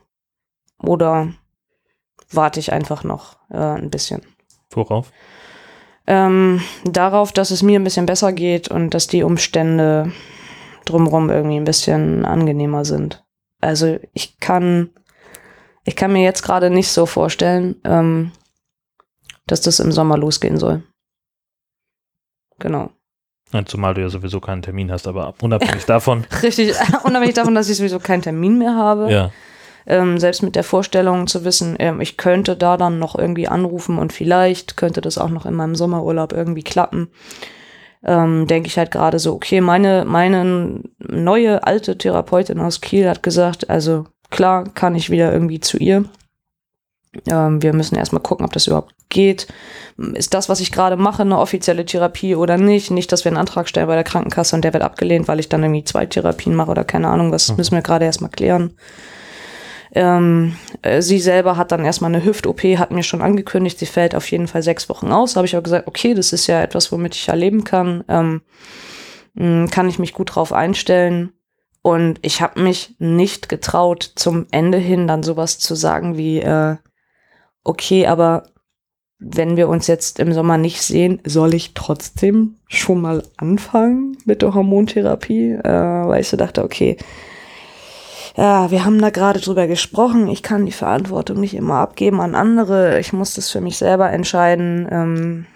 [0.78, 1.32] Oder
[2.30, 4.22] warte ich einfach noch äh, ein bisschen?
[4.70, 5.12] Worauf?
[6.06, 10.12] Ähm, darauf, dass es mir ein bisschen besser geht und dass die Umstände
[10.84, 13.24] drumherum irgendwie ein bisschen angenehmer sind.
[13.60, 14.90] Also ich kann,
[15.84, 18.32] ich kann mir jetzt gerade nicht so vorstellen, ähm,
[19.46, 20.82] dass das im Sommer losgehen soll.
[22.58, 22.90] Genau.
[23.66, 26.24] Zumal du ja sowieso keinen Termin hast, aber unabhängig davon.
[26.42, 26.74] Richtig,
[27.04, 29.12] unabhängig davon, dass ich sowieso keinen Termin mehr habe.
[29.12, 29.30] ja.
[29.86, 33.98] ähm, selbst mit der Vorstellung zu wissen, ähm, ich könnte da dann noch irgendwie anrufen
[33.98, 37.10] und vielleicht könnte das auch noch in meinem Sommerurlaub irgendwie klappen,
[38.04, 43.22] ähm, denke ich halt gerade so, okay, meine, meine neue alte Therapeutin aus Kiel hat
[43.22, 46.04] gesagt, also klar kann ich wieder irgendwie zu ihr.
[47.30, 49.46] Ähm, wir müssen erstmal gucken, ob das überhaupt geht.
[50.14, 52.90] Ist das, was ich gerade mache, eine offizielle Therapie oder nicht?
[52.90, 55.48] Nicht, dass wir einen Antrag stellen bei der Krankenkasse und der wird abgelehnt, weil ich
[55.48, 58.74] dann irgendwie zwei Therapien mache oder keine Ahnung, was müssen wir gerade erstmal klären.
[59.94, 64.14] Ähm, äh, sie selber hat dann erstmal eine Hüft-OP, hat mir schon angekündigt, sie fällt
[64.14, 65.36] auf jeden Fall sechs Wochen aus.
[65.36, 68.04] Habe ich aber gesagt, okay, das ist ja etwas, womit ich ja leben kann.
[68.08, 68.40] Ähm,
[69.70, 71.32] kann ich mich gut drauf einstellen.
[71.82, 76.76] Und ich habe mich nicht getraut, zum Ende hin dann sowas zu sagen wie, äh,
[77.64, 78.44] okay, aber
[79.18, 84.42] wenn wir uns jetzt im Sommer nicht sehen, soll ich trotzdem schon mal anfangen mit
[84.42, 85.52] der Hormontherapie?
[85.52, 86.96] Äh, weil ich so dachte, okay,
[88.36, 90.28] ja, wir haben da gerade drüber gesprochen.
[90.28, 92.98] Ich kann die Verantwortung nicht immer abgeben an andere.
[92.98, 94.88] Ich muss das für mich selber entscheiden.
[94.90, 95.46] Ähm,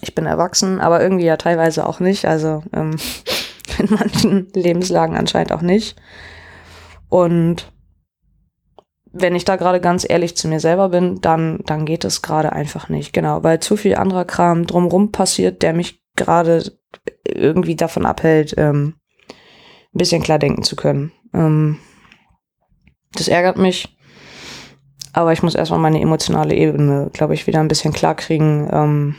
[0.00, 2.24] ich bin erwachsen, aber irgendwie ja teilweise auch nicht.
[2.24, 2.96] Also ähm,
[3.78, 5.96] in manchen Lebenslagen anscheinend auch nicht.
[7.10, 7.70] Und
[9.12, 12.52] wenn ich da gerade ganz ehrlich zu mir selber bin, dann, dann geht es gerade
[12.52, 13.12] einfach nicht.
[13.12, 16.72] Genau, weil zu viel anderer Kram drumrum passiert, der mich gerade
[17.26, 18.94] irgendwie davon abhält, ähm,
[19.28, 21.12] ein bisschen klar denken zu können.
[21.34, 21.78] Ähm,
[23.12, 23.96] das ärgert mich.
[25.12, 29.16] Aber ich muss erstmal meine emotionale Ebene, glaube ich, wieder ein bisschen klar kriegen, ähm,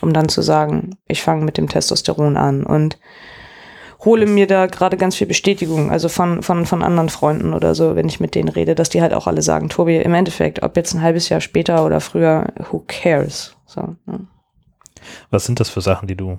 [0.00, 2.98] um dann zu sagen, ich fange mit dem Testosteron an und
[4.04, 7.96] hole mir da gerade ganz viel Bestätigung, also von, von, von anderen Freunden oder so,
[7.96, 10.76] wenn ich mit denen rede, dass die halt auch alle sagen, Tobi, im Endeffekt, ob
[10.76, 13.56] jetzt ein halbes Jahr später oder früher, who cares?
[13.66, 14.26] So, ne?
[15.30, 16.38] Was sind das für Sachen, die du,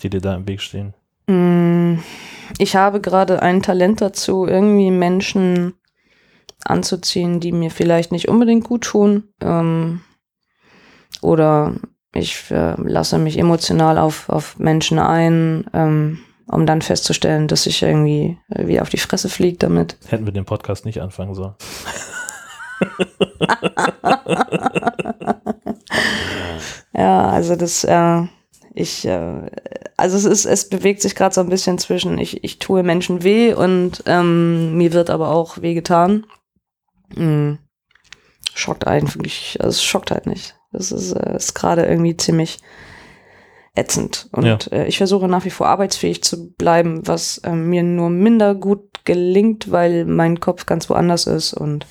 [0.00, 0.94] die dir da im Weg stehen?
[1.26, 1.98] Mm,
[2.58, 5.74] Ich habe gerade ein Talent dazu, irgendwie Menschen
[6.64, 9.28] anzuziehen, die mir vielleicht nicht unbedingt gut tun.
[9.40, 10.00] Ähm,
[11.20, 11.74] oder
[12.14, 17.82] ich äh, lasse mich emotional auf, auf Menschen ein, ähm, um dann festzustellen, dass ich
[17.82, 19.96] irgendwie äh, wie auf die Fresse fliege damit.
[20.08, 21.54] Hätten wir den Podcast nicht anfangen sollen.
[26.94, 28.22] Ja, also das, äh,
[28.74, 29.50] ich, äh,
[29.96, 33.22] also es ist, es bewegt sich gerade so ein bisschen zwischen, ich, ich tue Menschen
[33.22, 36.26] weh und ähm, mir wird aber auch weh getan.
[37.14, 37.54] Mm.
[38.54, 40.56] Schockt eigentlich, also es schockt halt nicht.
[40.72, 42.58] Das ist, äh, ist gerade irgendwie ziemlich
[43.74, 44.28] ätzend.
[44.32, 44.58] Und Ja.
[44.70, 49.04] äh, ich versuche nach wie vor arbeitsfähig zu bleiben, was ähm, mir nur minder gut
[49.04, 51.54] gelingt, weil mein Kopf ganz woanders ist.
[51.54, 51.86] Und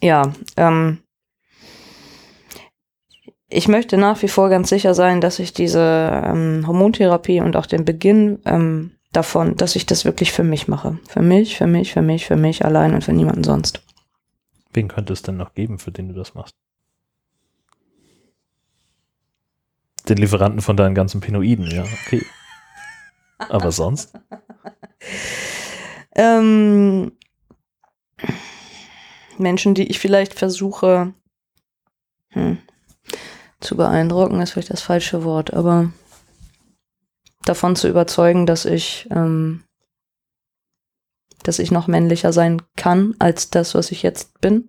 [0.00, 0.98] ja, ähm,
[3.52, 7.66] ich möchte nach wie vor ganz sicher sein, dass ich diese ähm, Hormontherapie und auch
[7.66, 10.98] den Beginn ähm, davon, dass ich das wirklich für mich mache.
[11.08, 13.82] Für mich, für mich, für mich, für mich allein und für niemanden sonst.
[14.72, 16.56] Wen könnte es denn noch geben, für den du das machst?
[20.08, 22.24] Den Lieferanten von deinen ganzen Pinoiden, ja, okay.
[23.38, 24.12] Aber sonst?
[26.14, 27.12] Ähm,
[29.38, 31.14] Menschen, die ich vielleicht versuche
[32.28, 32.58] hm,
[33.62, 35.92] zu beeindrucken, ist vielleicht das falsche Wort, aber
[37.44, 39.64] davon zu überzeugen, dass ich, ähm,
[41.42, 44.68] dass ich noch männlicher sein kann als das, was ich jetzt bin.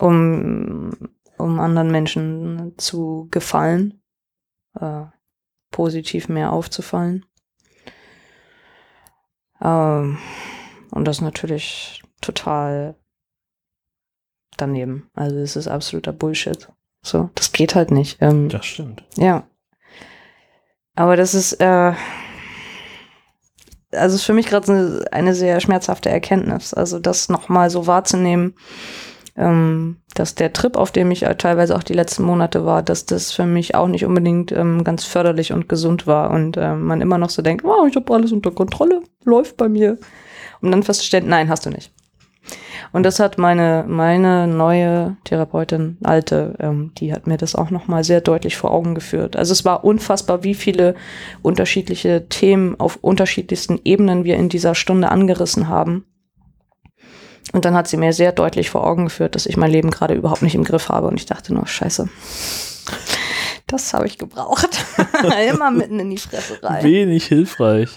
[0.00, 0.90] Um,
[1.38, 4.02] um anderen Menschen zu gefallen
[4.80, 5.04] äh,
[5.70, 7.26] positiv mehr aufzufallen.
[9.60, 10.18] Ähm,
[10.90, 12.94] und das natürlich total
[14.56, 15.10] daneben.
[15.14, 16.68] Also es ist absoluter Bullshit.
[17.02, 18.18] So, das geht halt nicht.
[18.20, 19.04] Ähm, Das stimmt.
[19.16, 19.44] ja.
[20.96, 21.92] Aber das ist, äh,
[23.92, 26.72] also es ist für mich gerade eine, eine sehr schmerzhafte Erkenntnis.
[26.72, 28.54] Also das nochmal so wahrzunehmen,
[29.36, 33.06] ähm, dass der Trip, auf dem ich äh, teilweise auch die letzten Monate war, dass
[33.06, 36.30] das für mich auch nicht unbedingt ähm, ganz förderlich und gesund war.
[36.30, 39.68] Und ähm, man immer noch so denkt, oh, ich habe alles unter Kontrolle, läuft bei
[39.68, 39.98] mir.
[40.62, 41.92] Um dann festzustellen, nein, hast du nicht.
[42.92, 48.04] Und das hat meine, meine neue Therapeutin, alte, ähm, die hat mir das auch nochmal
[48.04, 49.36] sehr deutlich vor Augen geführt.
[49.36, 50.94] Also es war unfassbar, wie viele
[51.42, 56.04] unterschiedliche Themen auf unterschiedlichsten Ebenen wir in dieser Stunde angerissen haben.
[57.52, 60.14] Und dann hat sie mir sehr deutlich vor Augen geführt, dass ich mein Leben gerade
[60.14, 61.08] überhaupt nicht im Griff habe.
[61.08, 62.08] Und ich dachte nur, scheiße,
[63.66, 64.84] das habe ich gebraucht.
[65.50, 66.84] Immer mitten in die Fresse rein.
[66.84, 67.90] Wenig hilfreich.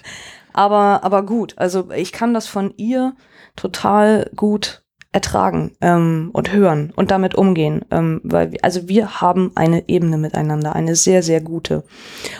[0.53, 3.15] Aber, aber gut, also ich kann das von ihr
[3.57, 7.83] total gut ertragen ähm, und hören und damit umgehen.
[7.91, 11.83] Ähm, weil, also wir haben eine Ebene miteinander, eine sehr, sehr gute.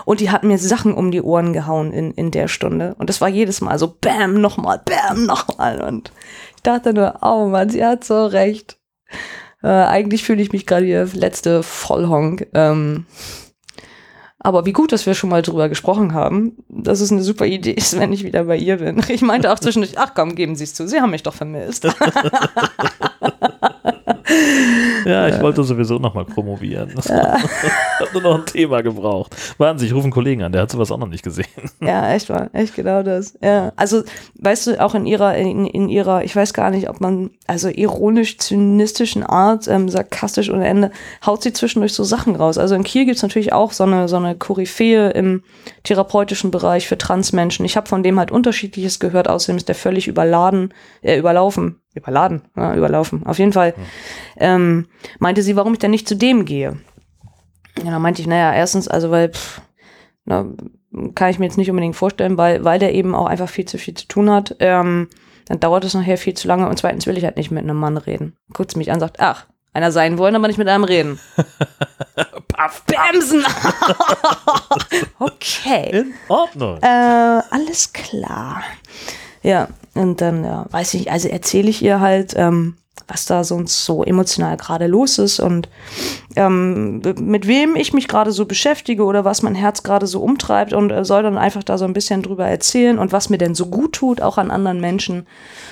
[0.05, 2.95] Und die hat mir Sachen um die Ohren gehauen in, in der Stunde.
[2.99, 5.81] Und das war jedes Mal so, bam, nochmal, bam, nochmal.
[5.81, 6.11] Und
[6.55, 8.77] ich dachte nur, oh Mann, sie hat so recht.
[9.63, 12.47] Äh, eigentlich fühle ich mich gerade wie der letzte Vollhonk.
[12.53, 13.05] Ähm,
[14.47, 17.73] Aber wie gut, dass wir schon mal drüber gesprochen haben, dass es eine super Idee
[17.73, 19.03] ist, wenn ich wieder bei ihr bin.
[19.09, 21.85] Ich meinte auch zwischendurch, ach komm, geben Sie es zu, Sie haben mich doch vermisst.
[25.05, 26.93] Ja, ich wollte sowieso nochmal promovieren.
[26.97, 29.33] Ich habe nur noch ein Thema gebraucht.
[29.57, 31.47] Warten Sie, ich rufe einen Kollegen an, der hat sowas auch noch nicht gesehen.
[31.79, 33.37] Ja, echt war, echt genau das.
[33.41, 34.03] Ja, also
[34.39, 37.69] weißt du, auch in ihrer, in, in ihrer, ich weiß gar nicht, ob man, also
[37.69, 40.91] ironisch-zynistischen Art, ähm, sarkastisch ohne Ende,
[41.25, 42.57] haut sie zwischendurch so Sachen raus.
[42.57, 45.43] Also in Kiel gibt's natürlich auch so eine, so eine Koryphäe im
[45.83, 47.65] therapeutischen Bereich für Transmenschen.
[47.65, 51.79] Ich habe von dem halt unterschiedliches gehört, außerdem ist der völlig überladen, äh, überlaufen.
[51.97, 53.25] Überladen, ja, überlaufen.
[53.25, 53.73] Auf jeden Fall
[54.37, 54.87] ähm,
[55.19, 56.77] meinte sie, warum ich denn nicht zu dem gehe.
[57.83, 59.61] Ja, dann meinte ich, naja, erstens, also weil, pff,
[60.25, 60.45] na,
[61.15, 63.77] kann ich mir jetzt nicht unbedingt vorstellen, weil, weil der eben auch einfach viel zu
[63.77, 64.55] viel zu tun hat.
[64.59, 65.09] Ähm,
[65.45, 67.77] dann dauert es nachher viel zu lange und zweitens will ich halt nicht mit einem
[67.77, 68.35] Mann reden.
[68.53, 71.19] Guckt mich an und sagt, ach, einer sein wollen, aber nicht mit einem reden.
[72.47, 73.45] Paff, Bämsen!
[75.19, 75.89] okay.
[75.91, 76.79] in Ordnung.
[76.81, 78.63] Äh, alles klar.
[79.43, 79.67] Ja,
[79.97, 82.75] und dann, ja, weiß ich, also erzähle ich ihr halt, ähm,
[83.07, 85.69] was da sonst so emotional gerade los ist und
[86.35, 90.73] ähm, mit wem ich mich gerade so beschäftige oder was mein Herz gerade so umtreibt
[90.73, 93.55] und äh, soll dann einfach da so ein bisschen drüber erzählen und was mir denn
[93.55, 95.25] so gut tut, auch an anderen Menschen,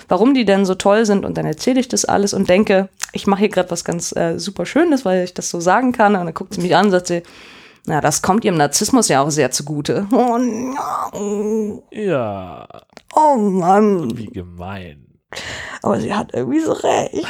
[0.08, 3.28] warum die denn so toll sind und dann erzähle ich das alles und denke, ich
[3.28, 6.16] mache hier gerade was ganz äh, super Schönes, weil ich das so sagen kann.
[6.16, 7.24] Und dann guckt sie mich an und sagt sie,
[7.88, 10.08] na, das kommt ihrem Narzissmus ja auch sehr zugute.
[10.12, 11.84] Oh, no.
[11.92, 12.68] Ja,
[13.16, 14.18] oh Mann.
[14.18, 15.02] wie gemein.
[15.82, 17.28] Aber sie hat irgendwie so recht.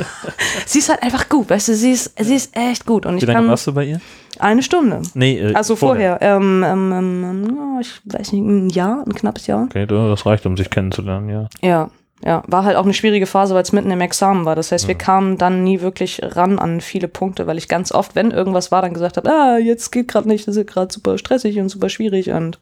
[0.66, 3.04] sie ist halt einfach gut, weißt du, sie ist, sie ist echt gut.
[3.04, 4.00] Und ich Wie lange kann warst du bei ihr?
[4.38, 5.02] eine Stunde.
[5.14, 9.46] Nee, äh, Also vorher, ähm, ähm, ähm, ja, ich weiß nicht, ein Jahr, ein knappes
[9.46, 9.64] Jahr.
[9.64, 11.48] Okay, du- das reicht, um sich kennenzulernen, ja.
[11.60, 11.90] Ja,
[12.24, 14.54] ja, war halt auch eine schwierige Phase, weil es mitten im Examen war.
[14.54, 18.14] Das heißt, wir kamen dann nie wirklich ran an viele Punkte, weil ich ganz oft,
[18.14, 21.18] wenn irgendwas war, dann gesagt habe, ah, jetzt geht gerade nicht, das ist gerade super
[21.18, 22.60] stressig und super schwierig und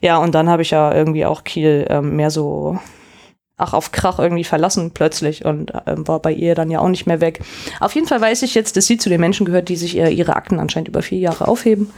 [0.00, 2.78] ja, und dann habe ich ja irgendwie auch Kiel ähm, mehr so
[3.56, 7.06] ach auf Krach irgendwie verlassen plötzlich und ähm, war bei ihr dann ja auch nicht
[7.06, 7.40] mehr weg.
[7.80, 10.10] Auf jeden Fall weiß ich jetzt, dass sie zu den Menschen gehört, die sich äh,
[10.10, 11.90] ihre Akten anscheinend über vier Jahre aufheben,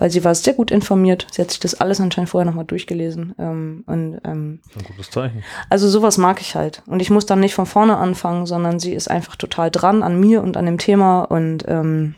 [0.00, 1.26] weil sie war sehr gut informiert.
[1.30, 5.44] Sie hat sich das alles anscheinend vorher nochmal durchgelesen ähm, und ähm, Ein gutes Zeichen.
[5.68, 6.82] also sowas mag ich halt.
[6.86, 10.18] Und ich muss dann nicht von vorne anfangen, sondern sie ist einfach total dran an
[10.18, 12.14] mir und an dem Thema und, ähm,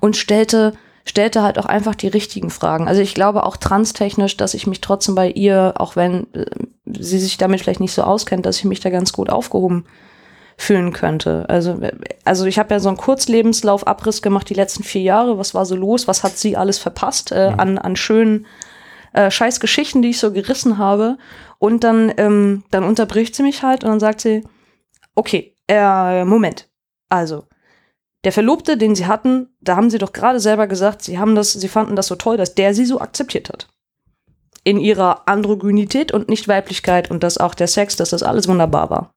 [0.00, 0.72] und stellte,
[1.04, 2.88] stellte halt auch einfach die richtigen Fragen.
[2.88, 6.46] Also ich glaube auch transtechnisch, dass ich mich trotzdem bei ihr, auch wenn äh,
[6.86, 9.84] sie sich damit vielleicht nicht so auskennt, dass ich mich da ganz gut aufgehoben
[10.56, 11.44] fühlen könnte.
[11.48, 11.78] Also,
[12.24, 15.38] also ich habe ja so einen Kurzlebenslauf-Abriss gemacht die letzten vier Jahre.
[15.38, 16.08] Was war so los?
[16.08, 18.46] Was hat sie alles verpasst äh, an, an schönen
[19.16, 21.18] äh, scheiß Geschichten, die ich so gerissen habe.
[21.58, 24.44] Und dann, ähm, dann unterbricht sie mich halt und dann sagt sie,
[25.14, 26.68] okay, äh, Moment.
[27.08, 27.44] Also,
[28.24, 31.52] der Verlobte, den sie hatten, da haben sie doch gerade selber gesagt, sie haben das,
[31.52, 33.68] sie fanden das so toll, dass der sie so akzeptiert hat.
[34.64, 39.15] In ihrer Androgynität und Nicht-Weiblichkeit und dass auch der Sex, dass das alles wunderbar war.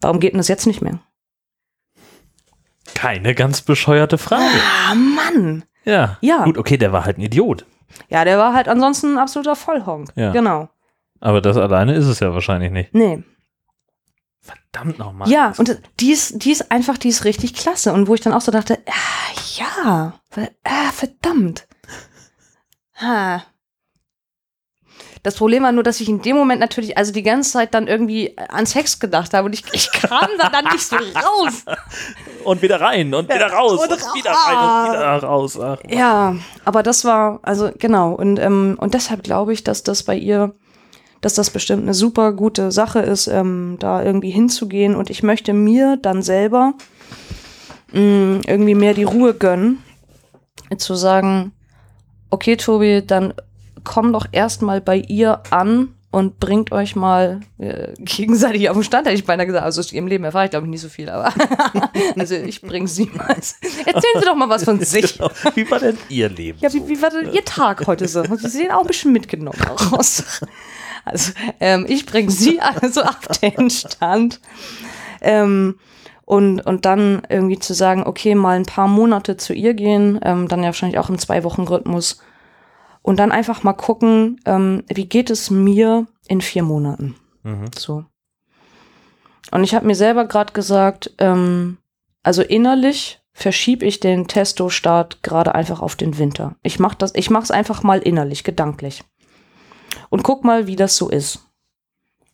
[0.00, 1.00] Warum geht denn das jetzt nicht mehr?
[2.94, 4.44] Keine ganz bescheuerte Frage.
[4.88, 5.64] Ah, Mann!
[5.84, 6.18] Ja.
[6.20, 6.44] Ja.
[6.44, 7.66] Gut, okay, der war halt ein Idiot.
[8.08, 10.10] Ja, der war halt ansonsten ein absoluter Vollhonk.
[10.16, 10.32] Ja.
[10.32, 10.68] Genau.
[11.20, 12.94] Aber das alleine ist es ja wahrscheinlich nicht.
[12.94, 13.22] Nee.
[14.40, 15.28] Verdammt nochmal.
[15.28, 17.92] Ja, und die ist, die ist einfach, die ist richtig klasse.
[17.92, 20.20] Und wo ich dann auch so dachte, ah, ja,
[20.64, 21.66] ah, verdammt.
[23.00, 23.42] Ha.
[25.26, 27.88] Das Problem war nur, dass ich in dem Moment natürlich, also die ganze Zeit dann
[27.88, 31.64] irgendwie an Sex gedacht habe und ich, ich kam da dann nicht so raus.
[32.44, 35.58] Und wieder rein und wieder raus und und, wieder rein und wieder raus.
[35.60, 40.04] Ach, Ja, aber das war, also genau, und, ähm, und deshalb glaube ich, dass das
[40.04, 40.54] bei ihr,
[41.22, 44.94] dass das bestimmt eine super gute Sache ist, ähm, da irgendwie hinzugehen.
[44.94, 46.74] Und ich möchte mir dann selber
[47.90, 49.82] mh, irgendwie mehr die Ruhe gönnen,
[50.78, 51.50] zu sagen,
[52.30, 53.34] okay, Tobi, dann
[53.86, 59.06] komm doch erstmal bei ihr an und bringt euch mal äh, gegenseitig auf den Stand,
[59.06, 59.64] hätte ich beinahe gesagt.
[59.64, 61.32] Also aus ihrem Leben erfahre ich, glaube ich, nicht so viel, aber
[62.18, 63.28] also ich bringe sie mal.
[63.30, 65.16] Erzählen Sie doch mal was von sich.
[65.16, 65.30] Genau.
[65.54, 66.58] Wie war denn Ihr Leben?
[66.60, 68.24] Ja, wie, wie war denn Ihr Tag heute so?
[68.24, 69.60] Sie sehen auch ein bisschen mitgenommen
[69.92, 70.40] aus.
[71.04, 74.40] Also, ähm, ich bringe Sie also auf den Stand.
[75.20, 75.78] Ähm,
[76.24, 80.48] und, und dann irgendwie zu sagen, okay, mal ein paar Monate zu ihr gehen, ähm,
[80.48, 82.20] dann ja wahrscheinlich auch im Zwei-Wochen-Rhythmus.
[83.06, 87.14] Und dann einfach mal gucken, ähm, wie geht es mir in vier Monaten?
[87.44, 87.70] Mhm.
[87.78, 88.04] So.
[89.52, 91.78] Und ich habe mir selber gerade gesagt, ähm,
[92.24, 96.56] also innerlich verschiebe ich den Testo-Start gerade einfach auf den Winter.
[96.64, 99.04] Ich mach das, ich mach's einfach mal innerlich, gedanklich.
[100.10, 101.46] Und guck mal, wie das so ist.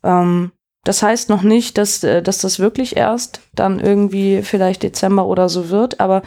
[0.02, 0.52] Ähm,
[0.84, 5.50] das heißt noch nicht, dass, äh, dass das wirklich erst dann irgendwie vielleicht Dezember oder
[5.50, 6.22] so wird, aber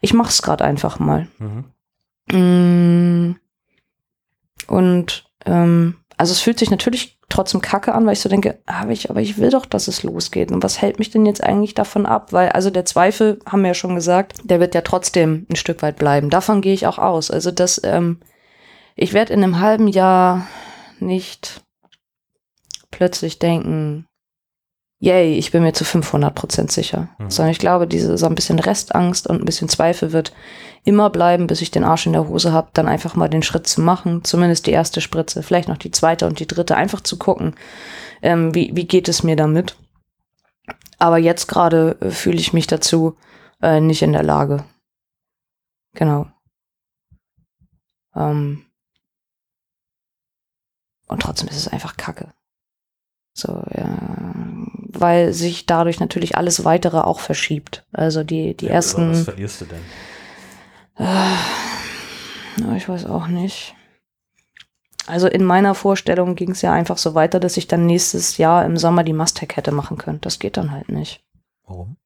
[0.00, 1.28] ich mach's gerade einfach mal.
[2.32, 3.36] Mhm.
[4.66, 8.90] Und ähm, also es fühlt sich natürlich trotzdem kacke an, weil ich so denke, aber
[8.90, 10.52] ich, aber ich will doch, dass es losgeht.
[10.52, 12.32] Und was hält mich denn jetzt eigentlich davon ab?
[12.32, 15.82] Weil, also der Zweifel, haben wir ja schon gesagt, der wird ja trotzdem ein Stück
[15.82, 16.30] weit bleiben.
[16.30, 17.30] Davon gehe ich auch aus.
[17.30, 18.20] Also das, ähm,
[18.94, 20.46] ich werde in einem halben Jahr
[21.00, 21.62] nicht
[22.90, 24.06] plötzlich denken,
[25.04, 27.08] yay, ich bin mir zu 500 Prozent sicher.
[27.18, 27.30] Mhm.
[27.30, 30.32] Sondern ich glaube, diese so ein bisschen Restangst und ein bisschen Zweifel wird
[30.82, 33.66] immer bleiben, bis ich den Arsch in der Hose habe, dann einfach mal den Schritt
[33.66, 37.18] zu machen, zumindest die erste Spritze, vielleicht noch die zweite und die dritte, einfach zu
[37.18, 37.54] gucken,
[38.22, 39.76] ähm, wie, wie geht es mir damit.
[40.98, 43.16] Aber jetzt gerade äh, fühle ich mich dazu
[43.62, 44.64] äh, nicht in der Lage.
[45.94, 46.26] Genau.
[48.16, 48.64] Ähm,
[51.08, 52.32] und trotzdem ist es einfach Kacke.
[53.34, 53.98] So, ja,
[55.04, 57.84] weil sich dadurch natürlich alles weitere auch verschiebt.
[57.92, 59.14] Also die, die Was ersten.
[59.14, 59.82] verlierst du denn?
[60.98, 63.74] Ja, ich weiß auch nicht.
[65.06, 68.64] Also in meiner Vorstellung ging es ja einfach so weiter, dass ich dann nächstes Jahr
[68.64, 70.22] im Sommer die Mustec hätte machen können.
[70.22, 71.22] Das geht dann halt nicht.
[71.66, 71.98] Warum?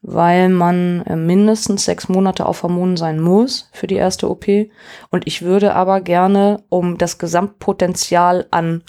[0.00, 4.46] Weil man äh, mindestens sechs Monate auf Hormonen sein muss für die erste OP.
[5.10, 8.82] Und ich würde aber gerne, um das Gesamtpotenzial an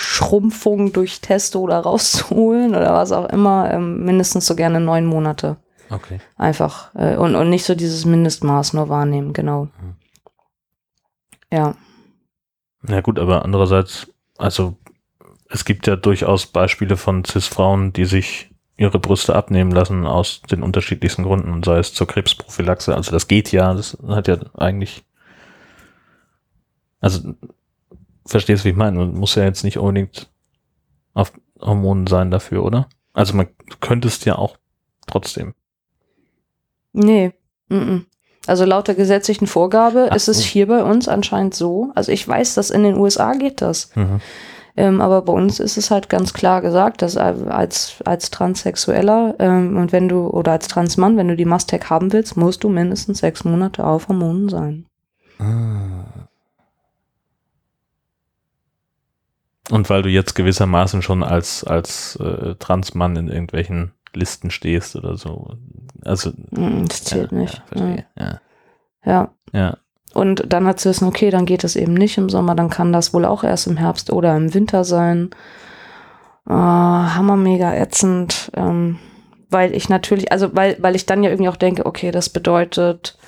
[0.00, 5.58] Schrumpfung durch Testo oder rauszuholen oder was auch immer, ähm, mindestens so gerne neun Monate.
[5.90, 6.20] Okay.
[6.36, 6.94] Einfach.
[6.94, 9.64] Äh, und, und nicht so dieses Mindestmaß nur wahrnehmen, genau.
[9.64, 9.96] Mhm.
[11.52, 11.74] Ja.
[12.80, 14.06] Na gut, aber andererseits,
[14.38, 14.78] also
[15.50, 20.62] es gibt ja durchaus Beispiele von Cis-Frauen, die sich ihre Brüste abnehmen lassen aus den
[20.62, 22.94] unterschiedlichsten Gründen, sei es zur Krebsprophylaxe.
[22.94, 25.04] Also das geht ja, das hat ja eigentlich,
[27.00, 27.34] also
[28.26, 28.98] verstehst du, wie ich meine?
[28.98, 30.30] Man muss ja jetzt nicht unbedingt
[31.14, 32.88] auf Hormonen sein dafür, oder?
[33.12, 33.48] Also man
[33.80, 34.56] könnte es ja auch
[35.06, 35.54] trotzdem.
[36.92, 37.32] Nee.
[37.68, 38.04] Mm -mm.
[38.46, 41.90] Also laut der gesetzlichen Vorgabe Ach ist es hier bei uns anscheinend so.
[41.94, 43.94] Also ich weiß, dass in den USA geht das.
[43.94, 44.20] Mhm.
[44.76, 49.76] Ähm, aber bei uns ist es halt ganz klar gesagt, dass als, als Transsexueller ähm,
[49.76, 53.18] und wenn du, oder als Transmann, wenn du die Mustec haben willst, musst du mindestens
[53.18, 54.86] sechs Monate auf Hormonen sein.
[55.38, 55.89] Ah.
[59.70, 65.16] Und weil du jetzt gewissermaßen schon als, als äh, Transmann in irgendwelchen Listen stehst oder
[65.16, 65.56] so.
[66.04, 66.30] Also.
[66.50, 67.54] Mm, Das zählt ja, nicht.
[67.54, 68.06] Ja, verstehe.
[68.18, 68.40] Ja.
[69.04, 69.30] Ja.
[69.52, 69.76] ja.
[70.12, 72.92] Und dann hat sie wissen, okay, dann geht es eben nicht im Sommer, dann kann
[72.92, 75.30] das wohl auch erst im Herbst oder im Winter sein.
[76.48, 78.50] Äh, hammer mega ätzend.
[78.56, 78.98] Ähm,
[79.50, 83.18] weil ich natürlich, also weil, weil ich dann ja irgendwie auch denke, okay, das bedeutet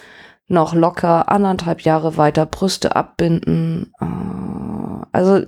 [0.49, 3.93] noch locker anderthalb Jahre weiter Brüste abbinden.
[4.01, 5.43] Äh, also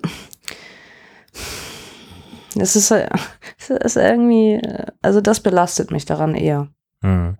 [2.62, 3.08] es ist, äh,
[3.58, 6.68] es ist irgendwie, äh, also das belastet mich daran eher.
[7.02, 7.36] Hm.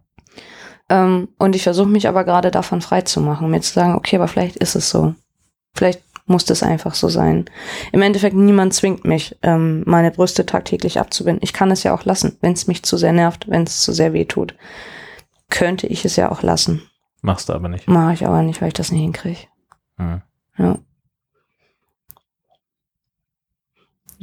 [0.88, 4.16] Ähm, und ich versuche mich aber gerade davon frei zu machen, mir zu sagen, okay,
[4.16, 5.14] aber vielleicht ist es so.
[5.74, 7.46] Vielleicht muss das einfach so sein.
[7.92, 11.42] Im Endeffekt, niemand zwingt mich, ähm, meine Brüste tagtäglich abzubinden.
[11.42, 13.92] Ich kann es ja auch lassen, wenn es mich zu sehr nervt, wenn es zu
[13.92, 14.54] sehr weh tut.
[15.50, 16.82] Könnte ich es ja auch lassen.
[17.20, 17.88] Machst du aber nicht.
[17.88, 19.40] Mache ich aber nicht, weil ich das nicht hinkriege.
[19.96, 20.22] Hm.
[20.58, 20.78] Ja.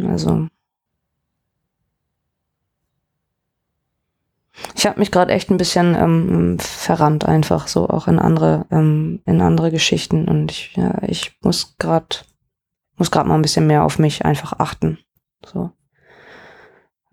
[0.07, 0.47] Also.
[4.81, 9.21] Ich habe mich gerade echt ein bisschen ähm, verrannt einfach so auch in andere ähm,
[9.27, 12.07] in andere Geschichten und ich ja, ich muss gerade
[12.97, 14.97] muss gerade mal ein bisschen mehr auf mich einfach achten
[15.45, 15.69] so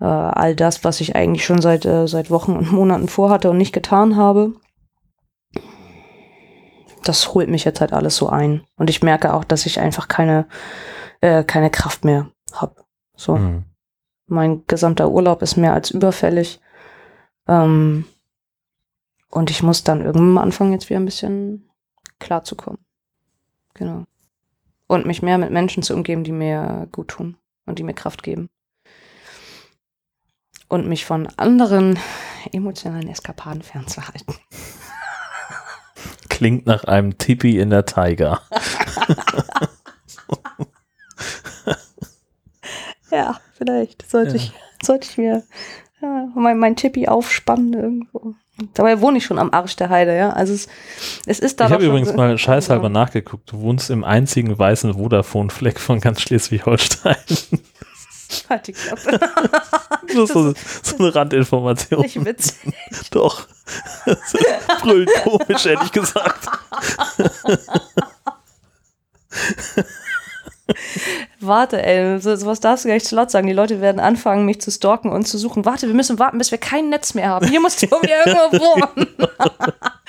[0.00, 3.58] äh, all das was ich eigentlich schon seit äh, seit Wochen und Monaten vorhatte und
[3.58, 4.54] nicht getan habe
[7.04, 10.08] das holt mich jetzt halt alles so ein und ich merke auch dass ich einfach
[10.08, 10.46] keine
[11.20, 12.76] äh, keine Kraft mehr habe
[13.14, 13.64] so Hm.
[14.26, 16.62] mein gesamter Urlaub ist mehr als überfällig.
[17.48, 18.04] Ähm,
[19.30, 21.68] und ich muss dann irgendwann anfangen, jetzt wieder ein bisschen
[22.18, 22.78] klar zu kommen.
[23.74, 24.04] Genau.
[24.86, 27.36] Und mich mehr mit Menschen zu umgeben, die mir gut tun
[27.66, 28.48] und die mir Kraft geben.
[30.68, 31.98] Und mich von anderen
[32.52, 34.34] emotionalen Eskapaden fernzuhalten.
[36.28, 38.42] Klingt nach einem Tippi in der Tiger.
[43.10, 44.42] Ja, vielleicht sollte Ja.
[44.42, 45.42] ich, sollte ich mir
[46.00, 48.34] ja, mein, mein Tippi aufspannen irgendwo.
[48.74, 50.30] Dabei wohne ich schon am Arsch der Heide, ja.
[50.30, 50.66] Also es,
[51.26, 52.92] es ist da Ich habe übrigens so- mal scheißhalber so.
[52.92, 53.52] nachgeguckt.
[53.52, 57.16] Du wohnst im einzigen weißen Vodafone-Fleck von ganz Schleswig-Holstein.
[58.50, 59.20] Halt die Klappe.
[60.08, 62.00] Das ist so, so eine Randinformation.
[62.00, 62.72] Nicht witzig.
[63.10, 63.46] Doch.
[64.06, 66.48] Das ist brüllend komisch, ehrlich gesagt.
[71.40, 73.46] Warte, ey, so, sowas darfst du gar nicht zu laut sagen.
[73.46, 75.64] Die Leute werden anfangen, mich zu stalken und zu suchen.
[75.64, 77.48] Warte, wir müssen warten, bis wir kein Netz mehr haben.
[77.48, 79.06] Hier muss Tobi irgendwo wohnen.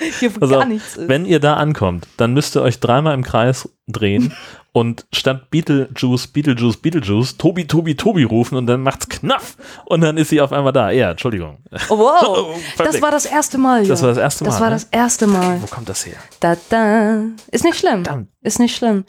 [0.18, 1.08] Hier, wo Also, gar nichts ist.
[1.08, 4.34] wenn ihr da ankommt, dann müsst ihr euch dreimal im Kreis drehen
[4.72, 10.16] und statt Beetlejuice, Beetlejuice, Beetlejuice, Tobi, Tobi, Tobi rufen und dann macht's knaff und dann
[10.16, 10.90] ist sie auf einmal da.
[10.90, 11.58] Ja, Entschuldigung.
[11.88, 13.84] Oh, wow, das war das erste Mal.
[13.86, 14.06] Das ja.
[14.06, 14.76] war das erste Mal, Das war ne?
[14.76, 15.60] das erste Mal.
[15.62, 16.16] Wo kommt das her?
[16.40, 17.22] Da, da.
[17.50, 18.04] Ist nicht schlimm.
[18.04, 18.28] Verdammt.
[18.42, 19.04] Ist nicht schlimm.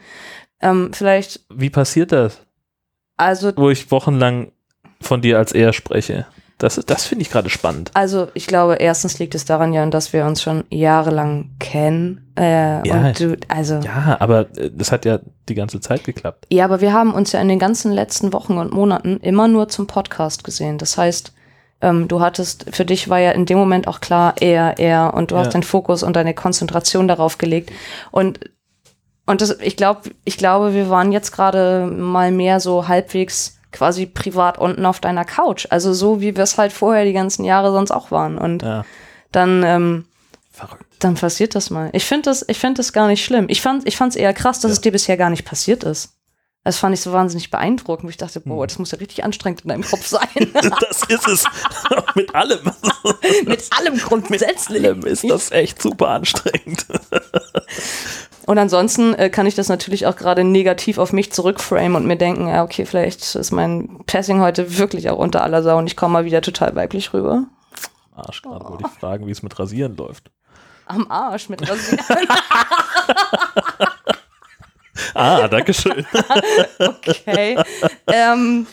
[0.61, 2.39] Ähm, vielleicht, Wie passiert das,
[3.17, 4.51] also wo ich wochenlang
[4.99, 6.25] von dir als er spreche?
[6.57, 7.89] Das, das finde ich gerade spannend.
[7.95, 12.31] Also ich glaube, erstens liegt es daran, Jan, dass wir uns schon jahrelang kennen.
[12.37, 13.11] Äh, Ja.
[13.13, 13.81] du, also ja.
[13.81, 16.45] Ja, aber äh, das hat ja die ganze Zeit geklappt.
[16.61, 19.87] aber wir haben uns ja in den ganzen letzten Wochen und Monaten immer nur zum
[19.87, 20.77] Podcast gesehen.
[20.77, 21.33] Das heißt,
[21.81, 25.31] ähm, du hattest, für dich war ja in dem Moment auch klar, er, er, und
[25.31, 25.41] du Ja.
[25.41, 27.71] hast den Fokus und deine Konzentration darauf gelegt.
[28.11, 28.39] Und
[29.31, 34.05] und das, ich glaube, ich glaube, wir waren jetzt gerade mal mehr so halbwegs quasi
[34.05, 35.65] privat unten auf deiner Couch.
[35.69, 38.37] Also so, wie wir es halt vorher die ganzen Jahre sonst auch waren.
[38.37, 38.85] Und Ja,
[39.31, 40.05] dann, ähm,
[40.51, 40.83] verrückt.
[40.99, 41.89] dann passiert das mal.
[41.93, 43.45] Ich finde das, ich finde das gar nicht schlimm.
[43.47, 44.73] Ich fand, ich fand es eher krass, dass Ja.
[44.73, 46.13] es dir bisher gar nicht passiert ist.
[46.63, 48.43] Das fand ich so wahnsinnig beeindruckend, wo ich dachte, Hm.
[48.51, 50.27] boah, das muss ja richtig anstrengend in deinem Kopf sein.
[50.53, 51.45] Das ist es.
[52.15, 52.59] Mit allem.
[53.45, 54.83] Mit allem grundsätzlich.
[54.83, 56.85] allem ist das echt super anstrengend.
[58.45, 62.17] Und ansonsten äh, kann ich das natürlich auch gerade negativ auf mich zurückframen und mir
[62.17, 65.95] denken, ja, okay, vielleicht ist mein Passing heute wirklich auch unter aller Sau und ich
[65.95, 67.45] komme mal wieder total weiblich rüber.
[68.15, 70.31] Arsch, gerade wollte ich fragen, wie es mit Rasieren läuft.
[70.85, 72.03] Am Arsch mit Rasieren.
[75.13, 76.05] Ah, danke schön.
[76.79, 77.57] Okay.
[78.07, 78.67] ähm,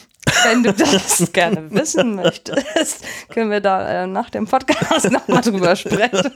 [0.45, 5.77] wenn du das gerne wissen möchtest, können wir da äh, nach dem Podcast nochmal drüber
[5.77, 6.33] sprechen.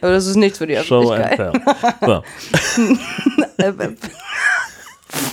[0.00, 1.98] Aber das ist nichts für die Show and Öffentlichkeit.
[2.00, 2.22] tell.
[2.76, 2.88] So.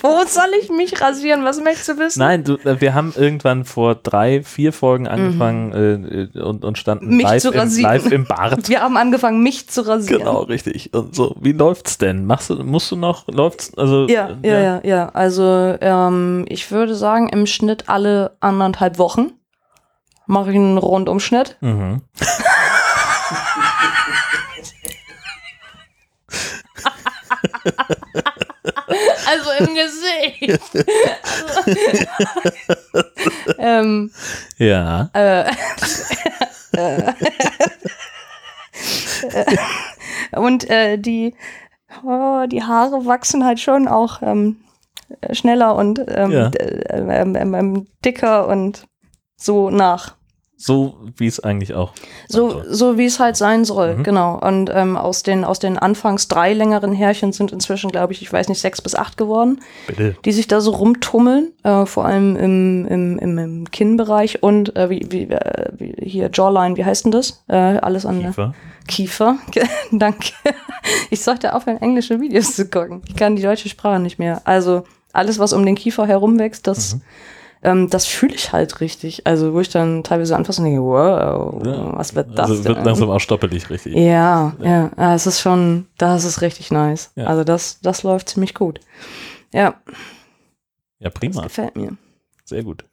[0.01, 1.43] Wo soll ich mich rasieren?
[1.43, 2.19] Was möchtest du wissen?
[2.19, 6.78] Nein, du, äh, wir haben irgendwann vor drei, vier Folgen angefangen äh, äh, und, und
[6.78, 7.17] standen Mhm.
[7.17, 7.91] Mich live zu im, rasieren.
[7.91, 8.69] live im Bart.
[8.69, 10.19] Wir haben angefangen, mich zu rasieren.
[10.19, 10.93] Genau, richtig.
[10.93, 12.26] Und so, wie läuft's denn?
[12.26, 14.07] Machst du, musst du noch, läuft's, also.
[14.07, 15.09] Ja, äh, ja, ja, ja.
[15.09, 19.32] Also ähm, ich würde sagen, im Schnitt alle anderthalb Wochen
[20.26, 21.57] mache ich einen Rundumschnitt.
[21.61, 22.01] Mhm.
[29.28, 30.59] Also im Gesicht.
[31.47, 31.71] also,
[33.57, 34.11] ähm,
[34.57, 35.09] Ja.
[35.13, 35.45] äh,
[40.36, 41.36] und äh, die,
[42.03, 44.57] oh, die Haare wachsen halt schon auch ähm,
[45.21, 46.47] äh, schneller und ähm, Ja.
[46.49, 48.86] äh, ähm, ähm, ähm, dicker und
[49.38, 50.15] so nach.
[50.66, 51.93] So wie es eigentlich auch.
[52.28, 54.03] So, so wie es halt sein soll, Mhm.
[54.03, 54.39] genau.
[54.39, 58.34] Und ähm, aus, den, aus den anfangs drei längeren Härchen sind inzwischen, glaube ich, ich
[58.34, 60.16] weiß nicht, sechs bis acht geworden, Bitte.
[60.26, 64.89] die sich da so rumtummeln, äh, vor allem im, im, im, im Kinnbereich und äh,
[64.89, 67.43] wie, wie, äh, wie hier Jawline, wie heißt denn das?
[67.47, 68.53] Äh, alles an der Kiefer.
[68.88, 69.38] Kiefer.
[69.91, 70.32] Danke.
[71.11, 73.03] Ich sollte aufhören, englische Videos zu gucken.
[73.07, 74.41] Ich kann die deutsche Sprache nicht mehr.
[74.45, 76.97] Also alles, was um den Kiefer herumwächst, das,
[77.66, 79.26] ähm, das fühle ich halt richtig.
[79.28, 81.97] Also wo ich dann teilweise anfasse und denke, wow, Ja.
[81.97, 82.86] was wird das Also wird denn?
[82.86, 83.95] langsam auch stoppelig, richtig.
[83.95, 87.11] Ja, ja, ja, es ist schon, das ist richtig nice.
[87.16, 87.26] Ja.
[87.28, 88.80] Also das, das läuft ziemlich gut.
[89.53, 89.76] Ja,
[90.99, 91.41] Ja, das prima.
[91.43, 91.97] gefällt mir.
[92.45, 92.86] Sehr gut.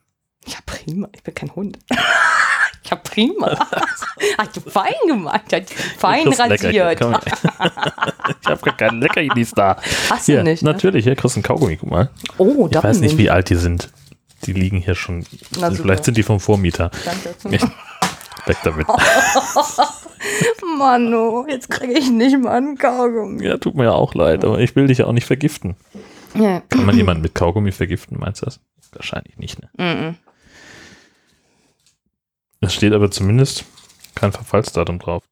[0.46, 1.08] Ja, prima.
[1.14, 1.78] Ich bin kein Hund.
[2.90, 3.48] ja, prima.
[4.38, 5.52] Hat du fein gemacht.
[5.52, 7.00] Hat fein Du Leckerchen, rasiert.
[8.42, 9.76] ich habe gar keine Leckerlis da.
[10.10, 10.62] Hast du Hier, nicht?
[10.62, 10.70] Ne?
[10.72, 12.10] natürlich, hier kriegst du einen Kaugummi, guck mal.
[12.38, 13.90] Oh, Ich weiß nicht, wie alt die sind.
[14.44, 15.24] Die liegen hier schon.
[15.58, 15.82] Na, super.
[15.82, 16.90] vielleicht sind die vom Vormieter.
[17.04, 17.34] Danke.
[17.50, 17.68] Echt?
[18.46, 18.86] Weg damit.
[20.78, 23.44] Mano, jetzt kriege ich nicht mal einen Kaugummi.
[23.44, 25.76] Ja, tut mir ja auch leid, aber ich will dich ja auch nicht vergiften.
[26.34, 26.60] Ja.
[26.68, 28.60] Kann man jemanden mit Kaugummi vergiften, meinst du das?
[28.92, 29.70] Wahrscheinlich nicht, ne?
[29.76, 30.16] Mhm.
[32.60, 33.64] Es steht aber zumindest
[34.14, 35.22] kein Verfallsdatum drauf.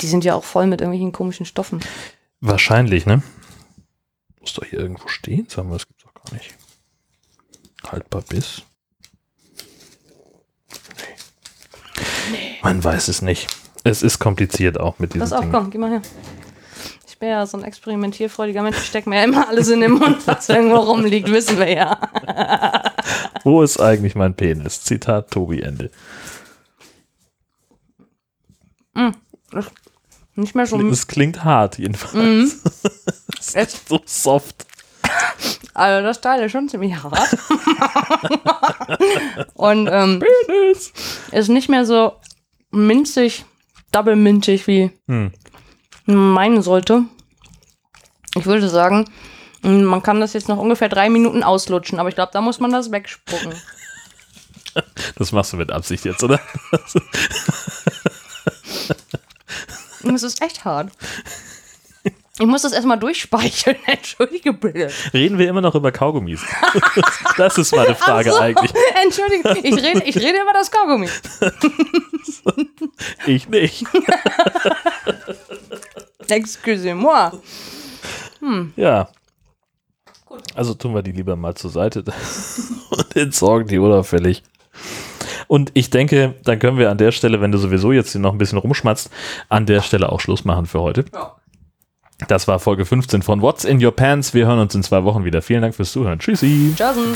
[0.00, 1.80] Die sind ja auch voll mit irgendwelchen komischen Stoffen.
[2.40, 3.22] Wahrscheinlich, ne?
[4.40, 6.54] Muss doch hier irgendwo stehen, sagen wir, das gibt's doch gar nicht.
[7.90, 8.62] Haltbar bis.
[12.30, 12.58] Nee.
[12.62, 13.48] Man weiß es nicht.
[13.84, 15.52] Es ist kompliziert auch mit diesen Pass auf, Dingen.
[15.52, 16.02] komm, geh mal her.
[17.06, 18.76] Ich bin ja so ein experimentierfreudiger Mensch.
[18.78, 21.98] Ich stecke mir ja immer alles in den Mund, was irgendwo rumliegt, wissen wir ja.
[23.44, 24.82] Wo ist eigentlich mein Penis?
[24.82, 25.90] Zitat Tobi Ende.
[30.38, 30.80] Nicht mehr so.
[30.88, 32.14] Es klingt hart, jedenfalls.
[32.14, 32.52] Mhm.
[33.38, 34.66] es ist so soft.
[35.78, 37.36] Also das Teil ist schon ziemlich hart.
[39.54, 40.22] Und ähm,
[41.32, 42.12] ist nicht mehr so
[42.70, 43.44] minzig,
[43.92, 45.32] double minzig wie Hm.
[46.06, 47.04] meinen sollte.
[48.34, 49.08] Ich würde sagen,
[49.62, 52.70] Man kann das jetzt noch ungefähr drei Minuten auslutschen, aber ich glaube, da muss man
[52.72, 53.54] das wegspucken.
[55.16, 56.38] Das machst du mit Absicht jetzt, oder?
[60.14, 60.92] Es ist echt hart.
[62.40, 64.90] Ich muss das erstmal durchspeicheln, entschuldige bitte.
[65.12, 66.42] Reden wir immer noch über Kaugummis?
[67.36, 68.72] Das ist meine Frage so, eigentlich.
[69.04, 71.08] Entschuldige, ich rede, ich rede über das Kaugummi.
[73.26, 73.86] Ich nicht.
[76.28, 77.30] Excusez-moi.
[78.74, 79.08] Ja.
[80.54, 82.02] Also tun wir die lieber mal zur Seite
[82.90, 84.42] und entsorgen die unauffällig.
[85.46, 88.32] Und ich denke, dann können wir an der Stelle, wenn du sowieso jetzt hier noch
[88.32, 89.10] ein bisschen rumschmatzt,
[89.48, 91.04] an der Stelle auch Schluss machen für heute.
[92.26, 94.34] Das war Folge 15 von What's in Your Pants.
[94.34, 95.40] Wir hören uns in zwei Wochen wieder.
[95.40, 96.18] Vielen Dank fürs Zuhören.
[96.18, 96.74] Tschüssi.
[96.76, 97.14] Tschüssen.